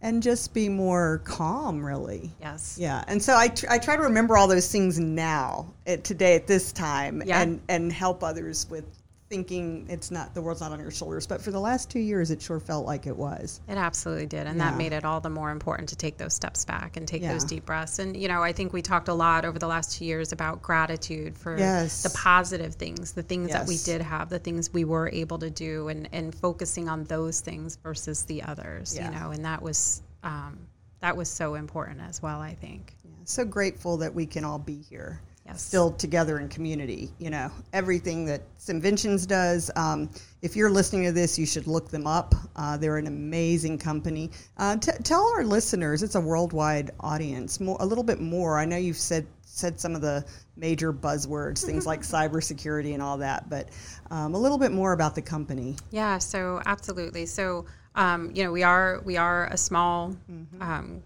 and 0.00 0.22
just 0.22 0.54
be 0.54 0.68
more 0.68 1.20
calm, 1.24 1.84
really. 1.84 2.30
Yes. 2.40 2.76
Yeah, 2.78 3.02
and 3.08 3.20
so 3.20 3.36
I, 3.36 3.48
tr- 3.48 3.66
I 3.68 3.78
try 3.78 3.96
to 3.96 4.02
remember 4.02 4.36
all 4.36 4.46
those 4.46 4.70
things 4.70 5.00
now, 5.00 5.74
at 5.88 6.04
today, 6.04 6.36
at 6.36 6.46
this 6.46 6.70
time, 6.70 7.20
Yeah. 7.26 7.40
and 7.42 7.60
and 7.68 7.92
help 7.92 8.22
others 8.22 8.66
with 8.70 8.84
thinking 9.28 9.86
it's 9.90 10.10
not 10.10 10.34
the 10.34 10.40
world's 10.40 10.60
not 10.60 10.72
on 10.72 10.80
your 10.80 10.90
shoulders. 10.90 11.26
But 11.26 11.42
for 11.42 11.50
the 11.50 11.60
last 11.60 11.90
two 11.90 11.98
years, 11.98 12.30
it 12.30 12.40
sure 12.40 12.58
felt 12.60 12.86
like 12.86 13.06
it 13.06 13.16
was. 13.16 13.60
It 13.68 13.76
absolutely 13.76 14.26
did. 14.26 14.46
And 14.46 14.58
Yeah. 14.58 14.70
that 14.70 14.78
made 14.78 14.92
it 14.92 15.04
all 15.04 15.20
the 15.20 15.30
more 15.30 15.50
important 15.50 15.88
to 15.90 15.96
take 15.96 16.16
those 16.16 16.34
steps 16.34 16.64
back 16.64 16.96
and 16.96 17.06
take 17.06 17.22
those 17.22 17.44
deep 17.44 17.66
breaths. 17.66 17.98
And, 17.98 18.16
you 18.16 18.28
know, 18.28 18.42
I 18.42 18.52
think 18.52 18.72
we 18.72 18.80
talked 18.82 19.08
a 19.08 19.14
lot 19.14 19.44
over 19.44 19.58
the 19.58 19.66
last 19.66 19.92
two 19.98 20.04
years 20.04 20.32
about 20.32 20.62
gratitude 20.62 21.36
for 21.36 21.58
Yes. 21.58 22.02
the 22.02 22.10
positive 22.10 22.74
things, 22.74 23.12
the 23.12 23.22
things 23.22 23.50
that 23.52 23.66
we 23.66 23.76
did 23.78 24.00
have, 24.00 24.30
the 24.30 24.38
things 24.38 24.72
we 24.72 24.84
were 24.84 25.08
able 25.12 25.38
to 25.38 25.50
do, 25.50 25.88
and, 25.88 26.08
and 26.12 26.34
focusing 26.34 26.88
on 26.88 27.04
those 27.04 27.40
things 27.40 27.76
versus 27.82 28.22
the 28.22 28.42
others, 28.42 28.94
Yeah. 28.96 29.10
you 29.12 29.18
know, 29.18 29.30
and 29.30 29.44
that 29.44 29.62
was. 29.62 30.02
Um, 30.22 30.58
that 31.00 31.16
was 31.16 31.28
so 31.30 31.54
important 31.54 32.00
as 32.00 32.20
well, 32.20 32.40
I 32.40 32.56
think. 32.56 32.96
Yeah, 33.04 33.12
so 33.24 33.44
grateful 33.44 33.98
that 33.98 34.12
we 34.12 34.26
can 34.26 34.44
all 34.44 34.58
be 34.58 34.82
here. 34.90 35.20
Yes. 35.48 35.62
Still 35.62 35.92
together 35.92 36.38
in 36.38 36.48
community, 36.50 37.10
you 37.18 37.30
know, 37.30 37.50
everything 37.72 38.26
that 38.26 38.42
Simventions 38.58 39.26
does. 39.26 39.70
Um, 39.76 40.10
if 40.42 40.54
you're 40.54 40.68
listening 40.68 41.04
to 41.04 41.12
this, 41.12 41.38
you 41.38 41.46
should 41.46 41.66
look 41.66 41.88
them 41.88 42.06
up. 42.06 42.34
Uh, 42.54 42.76
they're 42.76 42.98
an 42.98 43.06
amazing 43.06 43.78
company. 43.78 44.30
Uh, 44.58 44.76
t- 44.76 44.92
tell 45.04 45.26
our 45.34 45.44
listeners, 45.44 46.02
it's 46.02 46.16
a 46.16 46.20
worldwide 46.20 46.90
audience, 47.00 47.60
more, 47.60 47.78
a 47.80 47.86
little 47.86 48.04
bit 48.04 48.20
more. 48.20 48.58
I 48.58 48.66
know 48.66 48.76
you've 48.76 48.98
said 48.98 49.26
said 49.42 49.80
some 49.80 49.94
of 49.94 50.02
the 50.02 50.22
major 50.56 50.92
buzzwords, 50.92 51.64
things 51.64 51.86
like 51.86 52.00
cybersecurity 52.02 52.92
and 52.92 53.02
all 53.02 53.16
that, 53.16 53.48
but 53.48 53.70
um, 54.10 54.34
a 54.34 54.38
little 54.38 54.58
bit 54.58 54.70
more 54.70 54.92
about 54.92 55.14
the 55.14 55.22
company. 55.22 55.76
Yeah, 55.90 56.18
so 56.18 56.60
absolutely. 56.66 57.24
So 57.24 57.64
um, 57.94 58.30
you 58.34 58.44
know, 58.44 58.52
we 58.52 58.62
are 58.62 59.00
we 59.04 59.16
are 59.16 59.46
a 59.46 59.56
small 59.56 60.14
um, 60.60 61.02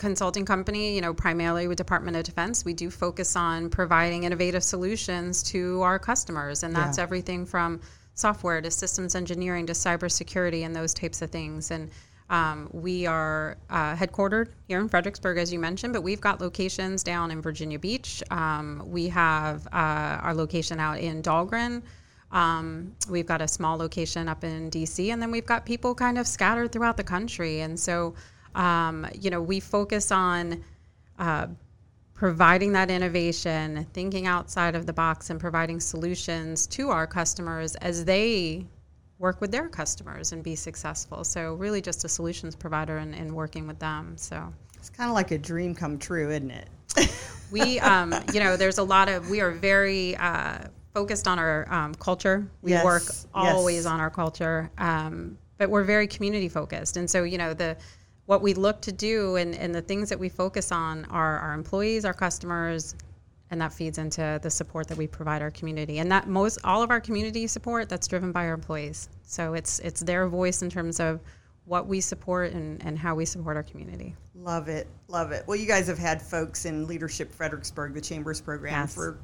consulting 0.00 0.44
company. 0.44 0.94
You 0.96 1.02
know, 1.02 1.14
primarily 1.14 1.68
with 1.68 1.78
Department 1.78 2.16
of 2.16 2.24
Defense. 2.24 2.64
We 2.64 2.72
do 2.72 2.90
focus 2.90 3.36
on 3.36 3.70
providing 3.70 4.24
innovative 4.24 4.64
solutions 4.64 5.42
to 5.52 5.82
our 5.82 5.98
customers, 5.98 6.64
and 6.64 6.74
that's 6.74 6.98
Yeah. 6.98 7.04
everything 7.04 7.46
from 7.46 7.80
software 8.14 8.60
to 8.60 8.70
systems 8.70 9.14
engineering 9.14 9.66
to 9.66 9.72
cybersecurity 9.72 10.64
and 10.66 10.74
those 10.74 10.92
types 10.92 11.22
of 11.22 11.30
things. 11.30 11.70
And 11.70 11.90
um, 12.28 12.68
we 12.72 13.06
are 13.06 13.56
uh, 13.70 13.94
headquartered 13.94 14.48
here 14.68 14.80
in 14.80 14.88
Fredericksburg, 14.88 15.36
as 15.38 15.52
you 15.52 15.58
mentioned, 15.58 15.92
but 15.92 16.02
we've 16.02 16.20
got 16.20 16.40
locations 16.40 17.02
down 17.02 17.30
in 17.30 17.42
Virginia 17.42 17.78
Beach. 17.78 18.22
Um, 18.30 18.82
we 18.86 19.08
have 19.08 19.66
uh, 19.68 20.24
our 20.26 20.34
location 20.34 20.78
out 20.80 20.98
in 20.98 21.22
Dahlgren. 21.22 21.82
Um, 22.32 22.94
we've 23.08 23.26
got 23.26 23.40
a 23.42 23.48
small 23.48 23.76
location 23.76 24.28
up 24.28 24.44
in 24.44 24.70
DC, 24.70 25.12
and 25.12 25.20
then 25.20 25.30
we've 25.32 25.46
got 25.46 25.66
people 25.66 25.94
kind 25.94 26.18
of 26.18 26.26
scattered 26.26 26.70
throughout 26.70 26.96
the 26.96 27.04
country. 27.04 27.60
And 27.60 27.78
so, 27.78 28.14
um, 28.54 29.06
you 29.18 29.30
know, 29.30 29.40
we 29.40 29.60
focus 29.60 30.10
on 30.10 30.62
uh, 31.18 31.46
providing 32.14 32.72
that 32.72 32.90
innovation, 32.90 33.86
thinking 33.92 34.26
outside 34.26 34.74
of 34.74 34.86
the 34.86 34.92
box, 34.92 35.30
and 35.30 35.40
providing 35.40 35.80
solutions 35.80 36.66
to 36.66 36.90
our 36.90 37.06
customers 37.06 37.76
as 37.76 38.04
they 38.04 38.66
work 39.18 39.40
with 39.40 39.50
their 39.50 39.68
customers 39.68 40.32
and 40.32 40.42
be 40.42 40.54
successful. 40.54 41.24
So, 41.24 41.54
really, 41.54 41.80
just 41.80 42.04
a 42.04 42.08
solutions 42.08 42.54
provider 42.56 42.98
and, 42.98 43.14
and 43.14 43.34
working 43.34 43.66
with 43.66 43.78
them. 43.78 44.16
So, 44.16 44.52
It's 44.76 44.90
kind 44.90 45.08
of 45.10 45.14
like 45.14 45.30
a 45.30 45.38
dream 45.38 45.74
come 45.74 45.98
true, 45.98 46.30
isn't 46.30 46.50
it? 46.50 46.68
we, 47.52 47.78
um, 47.80 48.14
you 48.32 48.40
know, 48.40 48.56
there's 48.56 48.78
a 48.78 48.82
lot 48.82 49.08
of, 49.08 49.28
we 49.30 49.40
are 49.40 49.50
very 49.50 50.16
uh, 50.16 50.58
focused 50.94 51.28
on 51.28 51.38
our 51.38 51.72
um, 51.72 51.94
culture. 51.94 52.46
We 52.62 52.72
Yes, 52.72 52.84
work 52.84 53.02
yes. 53.04 53.26
always 53.34 53.86
on 53.86 54.00
our 54.00 54.10
culture, 54.10 54.70
um, 54.78 55.38
but 55.58 55.70
we're 55.70 55.84
very 55.84 56.06
community 56.06 56.48
focused. 56.48 56.96
And 56.96 57.08
so, 57.08 57.22
you 57.22 57.38
know, 57.38 57.54
the, 57.54 57.76
what 58.30 58.42
we 58.42 58.54
look 58.54 58.80
to 58.80 58.92
do 58.92 59.34
and, 59.34 59.56
and 59.56 59.74
the 59.74 59.82
things 59.82 60.08
that 60.08 60.16
we 60.16 60.28
focus 60.28 60.70
on 60.70 61.04
are 61.06 61.36
our 61.40 61.52
employees, 61.52 62.04
our 62.04 62.14
customers, 62.14 62.94
and 63.50 63.60
that 63.60 63.72
feeds 63.72 63.98
into 63.98 64.38
the 64.40 64.48
support 64.48 64.86
that 64.86 64.96
we 64.96 65.08
provide 65.08 65.42
our 65.42 65.50
community. 65.50 65.98
And 65.98 66.12
that 66.12 66.28
most 66.28 66.60
all 66.62 66.80
of 66.80 66.92
our 66.92 67.00
community 67.00 67.48
support 67.48 67.88
that's 67.88 68.06
driven 68.06 68.30
by 68.30 68.46
our 68.46 68.54
employees. 68.54 69.08
So 69.24 69.54
it's 69.54 69.80
it's 69.80 69.98
their 70.02 70.28
voice 70.28 70.62
in 70.62 70.70
terms 70.70 71.00
of 71.00 71.18
what 71.64 71.88
we 71.88 72.00
support 72.00 72.52
and, 72.52 72.80
and 72.86 72.96
how 72.96 73.16
we 73.16 73.24
support 73.24 73.56
our 73.56 73.64
community. 73.64 74.14
Love 74.36 74.68
it, 74.68 74.86
love 75.08 75.32
it. 75.32 75.42
Well, 75.48 75.56
you 75.56 75.66
guys 75.66 75.88
have 75.88 75.98
had 75.98 76.22
folks 76.22 76.66
in 76.66 76.86
Leadership 76.86 77.32
Fredericksburg, 77.32 77.94
the 77.94 78.00
Chambers 78.00 78.40
program, 78.40 78.74
Yes. 78.74 78.94
for 78.94 79.18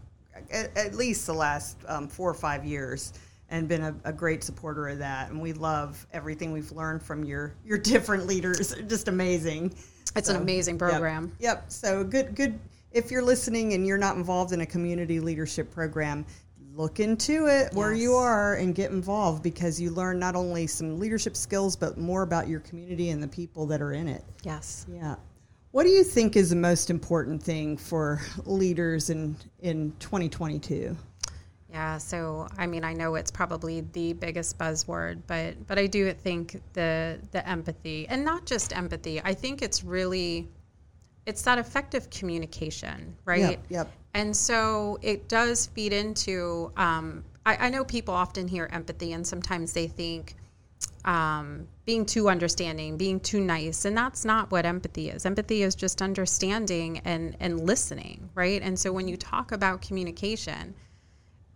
at, 0.50 0.76
at 0.76 0.94
least 0.96 1.26
the 1.26 1.32
last 1.32 1.76
um, 1.86 2.08
four 2.08 2.28
or 2.28 2.34
five 2.34 2.64
years, 2.64 3.12
and 3.50 3.68
been 3.68 3.82
a, 3.82 3.94
a 4.04 4.12
great 4.12 4.42
supporter 4.42 4.88
of 4.88 4.98
that. 4.98 5.30
And 5.30 5.40
we 5.40 5.52
love 5.52 6.06
everything 6.12 6.52
we've 6.52 6.72
learned 6.72 7.02
from 7.02 7.24
your 7.24 7.54
your 7.64 7.78
different 7.92 8.26
leaders. 8.26 8.74
Just 8.86 9.08
amazing. 9.08 9.74
It's 10.14 10.28
an 10.28 10.36
amazing 10.36 10.78
program. 10.78 11.32
Yep. 11.40 11.64
So 11.70 12.02
good, 12.02 12.34
good. 12.34 12.58
If 12.90 13.10
you're 13.10 13.22
listening 13.22 13.74
and 13.74 13.86
you're 13.86 13.98
not 13.98 14.16
involved 14.16 14.52
in 14.52 14.62
a 14.62 14.66
community 14.66 15.20
leadership 15.20 15.70
program, 15.70 16.24
look 16.74 17.00
into 17.00 17.46
it 17.46 17.72
where 17.72 17.92
you 17.92 18.14
are 18.14 18.54
and 18.54 18.74
get 18.74 18.90
involved 18.90 19.42
because 19.42 19.80
you 19.80 19.90
learn 19.90 20.18
not 20.18 20.36
only 20.36 20.66
some 20.66 20.98
leadership 20.98 21.36
skills 21.36 21.74
but 21.74 21.96
more 21.96 22.22
about 22.22 22.48
your 22.48 22.60
community 22.60 23.10
and 23.10 23.22
the 23.22 23.28
people 23.28 23.66
that 23.66 23.80
are 23.80 23.92
in 23.92 24.08
it. 24.08 24.22
Yes. 24.42 24.86
Yeah. 24.88 25.16
What 25.72 25.84
do 25.84 25.90
you 25.90 26.04
think 26.04 26.36
is 26.36 26.50
the 26.50 26.56
most 26.56 26.88
important 26.88 27.42
thing 27.42 27.76
for 27.76 28.20
leaders 28.44 29.10
in 29.10 29.36
in 29.60 29.92
2022? 29.98 30.96
Yeah, 31.70 31.98
so 31.98 32.46
I 32.56 32.66
mean, 32.66 32.84
I 32.84 32.92
know 32.92 33.16
it's 33.16 33.30
probably 33.30 33.80
the 33.92 34.12
biggest 34.12 34.58
buzzword, 34.58 35.22
but 35.26 35.66
but 35.66 35.78
I 35.78 35.86
do 35.86 36.12
think 36.12 36.60
the 36.74 37.18
the 37.32 37.46
empathy, 37.48 38.06
and 38.08 38.24
not 38.24 38.46
just 38.46 38.76
empathy. 38.76 39.20
I 39.22 39.34
think 39.34 39.62
it's 39.62 39.82
really 39.82 40.48
it's 41.26 41.42
that 41.42 41.58
effective 41.58 42.08
communication, 42.10 43.16
right? 43.24 43.40
Yep, 43.40 43.64
yep. 43.68 43.90
And 44.14 44.34
so 44.34 44.98
it 45.02 45.28
does 45.28 45.66
feed 45.66 45.92
into. 45.92 46.72
Um, 46.76 47.24
I, 47.44 47.66
I 47.66 47.70
know 47.70 47.84
people 47.84 48.14
often 48.14 48.48
hear 48.48 48.68
empathy, 48.72 49.12
and 49.12 49.26
sometimes 49.26 49.72
they 49.72 49.88
think 49.88 50.36
um, 51.04 51.66
being 51.84 52.06
too 52.06 52.28
understanding, 52.28 52.96
being 52.96 53.20
too 53.20 53.40
nice, 53.40 53.84
and 53.84 53.96
that's 53.96 54.24
not 54.24 54.50
what 54.50 54.64
empathy 54.64 55.10
is. 55.10 55.26
Empathy 55.26 55.62
is 55.62 55.74
just 55.74 56.00
understanding 56.00 57.00
and 57.04 57.36
and 57.40 57.60
listening, 57.60 58.30
right? 58.34 58.62
And 58.62 58.78
so 58.78 58.92
when 58.92 59.08
you 59.08 59.16
talk 59.16 59.52
about 59.52 59.82
communication, 59.82 60.74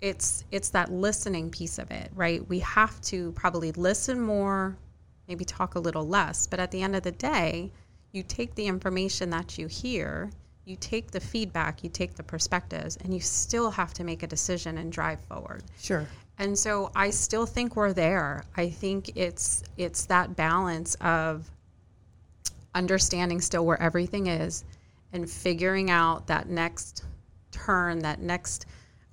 it's 0.00 0.44
it's 0.50 0.70
that 0.70 0.90
listening 0.90 1.50
piece 1.50 1.78
of 1.78 1.90
it, 1.90 2.10
right? 2.14 2.46
We 2.48 2.60
have 2.60 3.00
to 3.02 3.32
probably 3.32 3.72
listen 3.72 4.20
more, 4.20 4.76
maybe 5.28 5.44
talk 5.44 5.74
a 5.74 5.80
little 5.80 6.06
less, 6.06 6.46
but 6.46 6.60
at 6.60 6.70
the 6.70 6.82
end 6.82 6.96
of 6.96 7.02
the 7.02 7.12
day, 7.12 7.70
you 8.12 8.22
take 8.22 8.54
the 8.54 8.66
information 8.66 9.30
that 9.30 9.58
you 9.58 9.66
hear, 9.66 10.30
you 10.64 10.76
take 10.76 11.10
the 11.10 11.20
feedback, 11.20 11.84
you 11.84 11.90
take 11.90 12.14
the 12.14 12.22
perspectives, 12.22 12.96
and 12.96 13.12
you 13.12 13.20
still 13.20 13.70
have 13.70 13.92
to 13.94 14.04
make 14.04 14.22
a 14.22 14.26
decision 14.26 14.78
and 14.78 14.90
drive 14.90 15.20
forward. 15.20 15.62
Sure. 15.78 16.06
And 16.38 16.58
so 16.58 16.90
I 16.94 17.10
still 17.10 17.44
think 17.44 17.76
we're 17.76 17.92
there. 17.92 18.44
I 18.56 18.70
think 18.70 19.16
it's 19.16 19.62
it's 19.76 20.06
that 20.06 20.36
balance 20.36 20.94
of 20.96 21.50
understanding 22.74 23.40
still 23.40 23.66
where 23.66 23.80
everything 23.82 24.28
is 24.28 24.64
and 25.12 25.28
figuring 25.28 25.90
out 25.90 26.28
that 26.28 26.48
next 26.48 27.04
turn, 27.50 27.98
that 28.00 28.20
next 28.20 28.66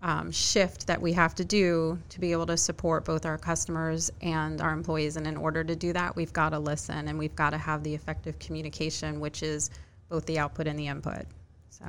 um, 0.07 0.31
shift 0.31 0.87
that 0.87 1.01
we 1.01 1.11
have 1.11 1.35
to 1.35 1.43
do 1.43 1.99
to 2.09 2.19
be 2.21 2.31
able 2.31 2.45
to 2.45 2.55
support 2.55 3.03
both 3.03 3.25
our 3.25 3.37
customers 3.37 4.09
and 4.21 4.61
our 4.61 4.71
employees. 4.71 5.17
And 5.17 5.27
in 5.27 5.35
order 5.35 5.65
to 5.65 5.75
do 5.75 5.91
that, 5.93 6.15
we've 6.15 6.31
got 6.31 6.51
to 6.51 6.59
listen 6.59 7.09
and 7.09 7.19
we've 7.19 7.35
got 7.35 7.49
to 7.49 7.57
have 7.57 7.83
the 7.83 7.93
effective 7.93 8.39
communication, 8.39 9.19
which 9.19 9.43
is 9.43 9.69
both 10.07 10.25
the 10.25 10.39
output 10.39 10.65
and 10.65 10.79
the 10.79 10.87
input. 10.87 11.25
So. 11.69 11.85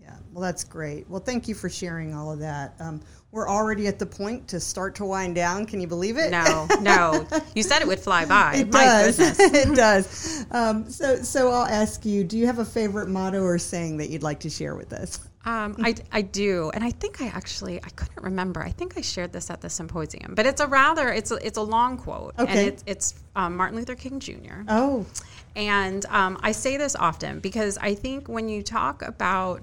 Yeah, 0.00 0.14
well, 0.32 0.42
that's 0.42 0.62
great. 0.62 1.10
Well, 1.10 1.20
thank 1.20 1.48
you 1.48 1.54
for 1.56 1.68
sharing 1.68 2.14
all 2.14 2.30
of 2.30 2.38
that. 2.38 2.74
Um, 2.78 3.00
we're 3.32 3.48
already 3.48 3.88
at 3.88 3.98
the 3.98 4.06
point 4.06 4.46
to 4.48 4.60
start 4.60 4.94
to 4.94 5.04
wind 5.04 5.34
down. 5.34 5.66
Can 5.66 5.80
you 5.80 5.88
believe 5.88 6.16
it? 6.16 6.30
No, 6.30 6.68
no. 6.80 7.26
You 7.56 7.64
said 7.64 7.82
it 7.82 7.88
would 7.88 7.98
fly 7.98 8.24
by. 8.24 8.54
It 8.60 8.72
My 8.72 8.84
does. 8.84 9.18
it 9.40 9.74
does. 9.74 10.46
Um, 10.52 10.88
so, 10.88 11.16
so 11.16 11.50
I'll 11.50 11.66
ask 11.66 12.06
you: 12.06 12.22
Do 12.22 12.38
you 12.38 12.46
have 12.46 12.60
a 12.60 12.64
favorite 12.64 13.08
motto 13.08 13.42
or 13.42 13.58
saying 13.58 13.96
that 13.96 14.08
you'd 14.08 14.22
like 14.22 14.40
to 14.40 14.50
share 14.50 14.76
with 14.76 14.92
us? 14.92 15.18
Um, 15.46 15.76
I, 15.80 15.94
I 16.10 16.22
do, 16.22 16.70
and 16.74 16.82
I 16.82 16.90
think 16.90 17.22
I 17.22 17.26
actually 17.28 17.78
I 17.82 17.88
couldn't 17.90 18.20
remember. 18.22 18.60
I 18.60 18.70
think 18.70 18.98
I 18.98 19.00
shared 19.00 19.32
this 19.32 19.48
at 19.48 19.60
the 19.60 19.70
symposium, 19.70 20.34
but 20.34 20.44
it's 20.44 20.60
a 20.60 20.66
rather 20.66 21.08
it's 21.08 21.30
a, 21.30 21.36
it's 21.36 21.56
a 21.56 21.62
long 21.62 21.96
quote, 21.98 22.34
and 22.36 22.48
Okay. 22.48 22.66
it's 22.66 22.82
it's 22.86 23.14
um, 23.36 23.56
Martin 23.56 23.76
Luther 23.78 23.94
King 23.94 24.18
Jr. 24.18 24.62
Oh, 24.66 25.06
And 25.54 26.04
um, 26.06 26.36
I 26.42 26.50
say 26.50 26.76
this 26.76 26.96
often 26.96 27.38
because 27.38 27.78
I 27.78 27.94
think 27.94 28.28
when 28.28 28.48
you 28.48 28.62
talk 28.62 29.02
about 29.02 29.62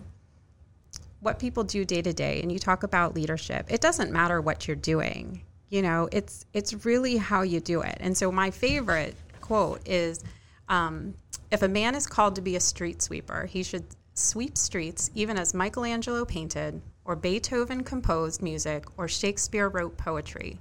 what 1.19 1.38
people 1.38 1.63
do 1.65 1.84
day 1.86 2.02
to 2.02 2.13
day 2.13 2.41
and 2.41 2.52
you 2.52 2.60
talk 2.60 2.84
about 2.84 3.13
leadership, 3.13 3.65
it 3.69 3.82
doesn't 3.82 4.12
matter 4.12 4.39
what 4.41 4.67
you're 4.67 4.76
doing. 4.76 5.41
You 5.69 5.82
know, 5.82 6.08
it's 6.13 6.46
it's 6.54 6.86
really 6.86 7.17
how 7.17 7.41
you 7.41 7.60
do 7.60 7.82
it. 7.82 7.98
And 8.00 8.15
so 8.17 8.32
my 8.32 8.52
favorite 8.52 9.15
quote 9.41 9.82
is, 9.86 10.24
um, 10.69 11.15
"If 11.52 11.62
a 11.62 11.67
man 11.67 11.93
is 11.96 12.08
called 12.08 12.36
to 12.36 12.41
be 12.41 12.56
a 12.56 12.60
street 12.62 13.02
sweeper, 13.02 13.48
he 13.48 13.63
should 13.63 13.84
sweep 14.13 14.58
streets 14.58 15.10
even 15.13 15.38
as 15.38 15.54
Michelangelo 15.54 16.26
painted, 16.26 16.82
or 17.06 17.15
Beethoven 17.15 17.84
composed 17.84 18.41
music, 18.41 18.86
or 18.97 19.08
Shakespeare 19.08 19.69
wrote 19.69 19.97
poetry." 19.97 20.60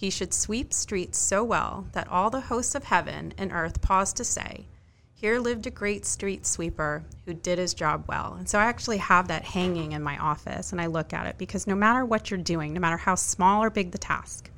He 0.00 0.08
should 0.08 0.32
sweep 0.32 0.72
streets 0.72 1.18
so 1.18 1.44
well 1.44 1.86
that 1.92 2.08
all 2.08 2.30
the 2.30 2.40
hosts 2.40 2.74
of 2.74 2.84
heaven 2.84 3.34
and 3.36 3.52
earth 3.52 3.82
pause 3.82 4.14
to 4.14 4.24
say, 4.24 4.66
Here 5.12 5.38
lived 5.38 5.66
a 5.66 5.70
great 5.70 6.06
street 6.06 6.46
sweeper 6.46 7.04
who 7.26 7.34
did 7.34 7.58
his 7.58 7.74
job 7.74 8.06
well. 8.08 8.32
And 8.38 8.48
so 8.48 8.58
I 8.58 8.64
actually 8.64 8.96
have 8.96 9.28
that 9.28 9.44
hanging 9.44 9.92
in 9.92 10.02
my 10.02 10.16
office 10.16 10.72
and 10.72 10.80
I 10.80 10.86
look 10.86 11.12
at 11.12 11.26
it 11.26 11.36
because 11.36 11.66
no 11.66 11.74
matter 11.74 12.02
what 12.02 12.30
you're 12.30 12.40
doing, 12.40 12.72
no 12.72 12.80
matter 12.80 12.96
how 12.96 13.14
small 13.14 13.62
or 13.62 13.68
big 13.68 13.90
the 13.90 13.98
task, 13.98 14.50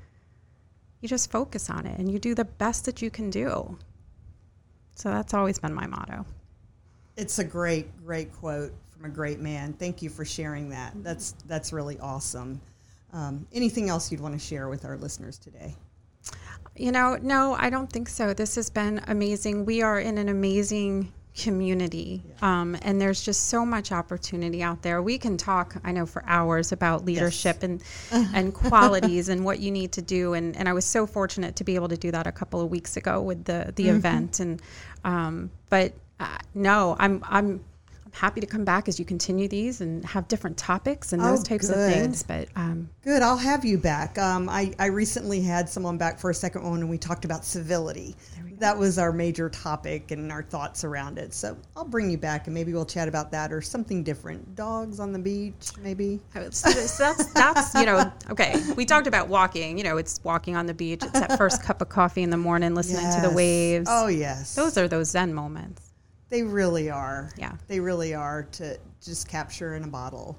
you 1.01 1.09
just 1.09 1.33
focus 1.33 1.69
on 1.69 1.87
it 1.87 1.99
and 1.99 2.09
you 2.09 2.21
do 2.21 2.37
the 2.37 2.45
best 2.45 2.85
that 2.85 3.03
you 3.03 3.11
can 3.11 3.29
do. 3.29 3.77
So 4.95 5.11
that's 5.11 5.35
always 5.35 5.59
been 5.59 5.75
my 5.75 5.89
motto. 5.89 6.25
It's 7.17 7.39
a 7.39 7.45
great, 7.45 7.95
great 8.05 8.33
quote 8.33 8.73
from 8.91 9.05
a 9.05 9.09
great 9.09 9.41
man. 9.41 9.73
Thank 9.75 10.03
you 10.03 10.09
for 10.09 10.25
sharing 10.25 10.71
that. 10.71 10.93
That's 11.03 11.33
that's 11.47 11.73
really 11.73 11.99
awesome. 11.99 12.61
Um, 13.13 13.47
anything 13.53 13.91
else 13.91 14.11
you'd 14.11 14.21
want 14.21 14.35
to 14.35 14.41
share 14.41 14.69
with 14.69 14.85
our 14.85 14.97
listeners 14.97 15.39
today? 15.39 15.77
You 16.77 16.93
know, 16.93 17.19
no, 17.21 17.55
I 17.59 17.69
don't 17.69 17.93
think 17.93 18.09
so. 18.09 18.33
This 18.33 18.55
has 18.55 18.71
been 18.71 19.03
amazing. 19.07 19.67
We 19.67 19.83
are 19.83 20.01
in 20.01 20.17
an 20.17 20.31
amazing 20.31 21.13
community, 21.37 22.23
yeah. 22.27 22.61
um, 22.61 22.77
and 22.83 23.01
there's 23.01 23.23
just 23.23 23.49
so 23.49 23.67
much 23.67 23.93
opportunity 23.93 24.63
out 24.63 24.83
there. 24.83 25.03
We 25.03 25.19
can 25.19 25.37
talk, 25.37 25.77
I 25.85 25.93
know, 25.93 26.07
for 26.07 26.25
hours 26.27 26.73
about 26.73 27.05
leadership 27.05 27.59
yes. 27.61 27.81
and 28.11 28.31
and 28.35 28.55
qualities 28.55 29.29
and 29.29 29.45
what 29.45 29.59
you 29.59 29.71
need 29.71 29.93
to 29.93 30.03
do. 30.03 30.33
And 30.33 30.57
and 30.57 30.67
I 30.67 30.73
was 30.73 30.87
so 30.87 31.07
fortunate 31.07 31.57
to 31.57 31.65
be 31.65 31.75
able 31.75 31.89
to 31.89 31.97
do 31.99 32.11
that 32.11 32.27
a 32.27 32.33
couple 32.33 32.63
of 32.63 32.71
weeks 32.71 32.97
ago 32.97 33.21
with 33.21 33.45
the 33.45 33.73
the 33.77 33.87
mm-hmm. 33.87 33.97
event. 33.97 34.41
And 34.41 34.63
um, 35.05 35.51
but 35.69 35.93
uh, 36.23 36.39
no, 36.55 36.97
I'm 36.99 37.23
I'm 37.29 37.65
happy 38.13 38.41
to 38.41 38.47
come 38.47 38.65
back 38.65 38.89
as 38.89 38.99
you 38.99 39.05
continue 39.05 39.49
these 39.49 39.81
and 39.81 40.05
have 40.05 40.29
different 40.29 40.57
topics 40.57 41.13
and 41.13 41.23
those 41.23 41.41
oh, 41.41 41.45
types 41.45 41.69
good. 41.69 41.79
of 41.79 41.93
things. 41.93 42.23
But 42.23 42.49
um, 42.57 42.89
good, 43.03 43.23
I'll 43.23 43.39
have 43.39 43.65
you 43.65 43.79
back. 43.79 44.19
Um, 44.19 44.49
I, 44.49 44.73
I 44.79 44.87
recently 44.87 45.41
had 45.41 45.69
someone 45.69 45.99
back 45.99 46.19
for 46.19 46.31
a 46.31 46.35
second 46.35 46.63
one, 46.63 46.81
and 46.81 46.91
we 46.91 46.99
talked 46.99 47.25
about 47.25 47.45
civility. 47.45 48.15
That 48.59 48.79
was 48.79 48.99
our 48.99 49.13
major 49.13 49.49
topic 49.49 50.13
and 50.13 50.31
our 50.31 50.43
thoughts 50.43 50.85
around 50.85 51.19
it. 51.19 51.35
So 51.35 51.57
I'll 51.75 51.85
bring 51.85 52.11
you 52.11 52.19
back, 52.19 52.47
and 52.47 52.55
maybe 52.55 52.73
we'll 52.73 52.85
chat 52.85 53.09
about 53.09 53.33
that 53.33 53.53
or 53.53 53.61
something 53.61 54.05
different. 54.05 54.55
Dogs 54.55 55.01
on 55.01 55.13
the 55.13 55.19
beach, 55.19 55.71
maybe. 55.81 56.21
Oh, 56.37 56.49
so 56.51 56.71
that's 56.71 57.33
that's 57.33 57.75
you 57.75 57.87
know 57.87 58.13
okay. 58.31 58.63
We 58.77 58.85
talked 58.85 59.07
about 59.07 59.29
walking. 59.29 59.79
You 59.79 59.85
know, 59.85 59.97
it's 59.97 60.21
walking 60.23 60.55
on 60.55 60.67
the 60.67 60.75
beach. 60.75 61.03
It's 61.03 61.13
that 61.13 61.37
first 61.39 61.63
cup 61.65 61.83
of 61.83 61.89
coffee 61.89 62.23
in 62.23 62.31
the 62.31 62.37
morning, 62.37 62.75
listening 62.75 63.03
yes. 63.03 63.17
to 63.17 63.29
the 63.29 63.35
waves. 63.35 63.89
Oh 63.91 64.07
yes, 64.07 64.55
those 64.55 64.79
are 64.79 64.87
those 64.87 65.11
Zen 65.11 65.35
moments. 65.35 65.92
They 66.33 66.43
really 66.43 66.89
are. 66.89 67.31
Yeah. 67.37 67.53
They 67.69 67.79
really 67.79 68.15
are 68.15 68.45
to 68.53 68.79
just 69.03 69.29
capture 69.29 69.75
in 69.75 69.85
a 69.85 69.87
bottle. 69.87 70.39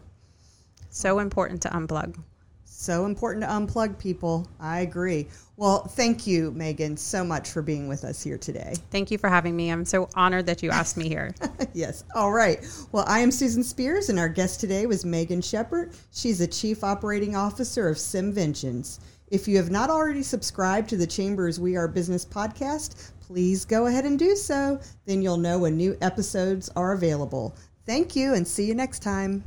So 0.89 1.19
important 1.19 1.61
to 1.61 1.69
unplug. 1.69 2.19
So 2.65 3.05
important 3.05 3.45
to 3.45 3.49
unplug 3.51 3.99
people. 3.99 4.47
I 4.59 4.79
agree. 4.79 5.27
Well, 5.55 5.83
thank 5.83 6.25
you, 6.25 6.49
Megan, 6.49 6.97
so 6.97 7.23
much 7.23 7.51
for 7.51 7.61
being 7.61 7.87
with 7.87 8.05
us 8.05 8.23
here 8.23 8.39
today. 8.39 8.73
Thank 8.89 9.11
you 9.11 9.19
for 9.19 9.29
having 9.29 9.55
me. 9.55 9.69
I'm 9.69 9.85
so 9.85 10.09
honored 10.15 10.47
that 10.47 10.63
you 10.63 10.71
asked 10.71 10.97
me 10.97 11.07
here. 11.07 11.35
yes. 11.73 12.05
All 12.15 12.31
right. 12.31 12.67
Well, 12.91 13.05
I 13.07 13.19
am 13.19 13.29
Susan 13.29 13.63
Spears, 13.63 14.09
and 14.09 14.17
our 14.17 14.29
guest 14.29 14.59
today 14.59 14.87
was 14.87 15.05
Megan 15.05 15.43
Shepard. 15.43 15.93
She's 16.11 16.41
a 16.41 16.47
Chief 16.47 16.83
Operating 16.83 17.35
Officer 17.35 17.87
of 17.87 17.97
Simventions. 17.97 18.99
If 19.33 19.47
you 19.47 19.57
have 19.57 19.71
not 19.71 19.89
already 19.89 20.21
subscribed 20.21 20.89
to 20.89 20.97
the 20.97 21.07
Chambers 21.07 21.59
We 21.59 21.75
Are 21.75 21.87
Business 21.87 22.23
podcast, 22.25 23.12
please 23.27 23.65
go 23.65 23.87
ahead 23.87 24.05
and 24.05 24.19
do 24.19 24.35
so. 24.35 24.79
Then 25.05 25.21
you'll 25.21 25.37
know 25.37 25.59
when 25.59 25.77
new 25.77 25.97
episodes 26.01 26.69
are 26.75 26.93
available. 26.93 27.55
Thank 27.85 28.15
you 28.15 28.33
and 28.33 28.47
see 28.47 28.65
you 28.65 28.75
next 28.75 28.99
time. 28.99 29.43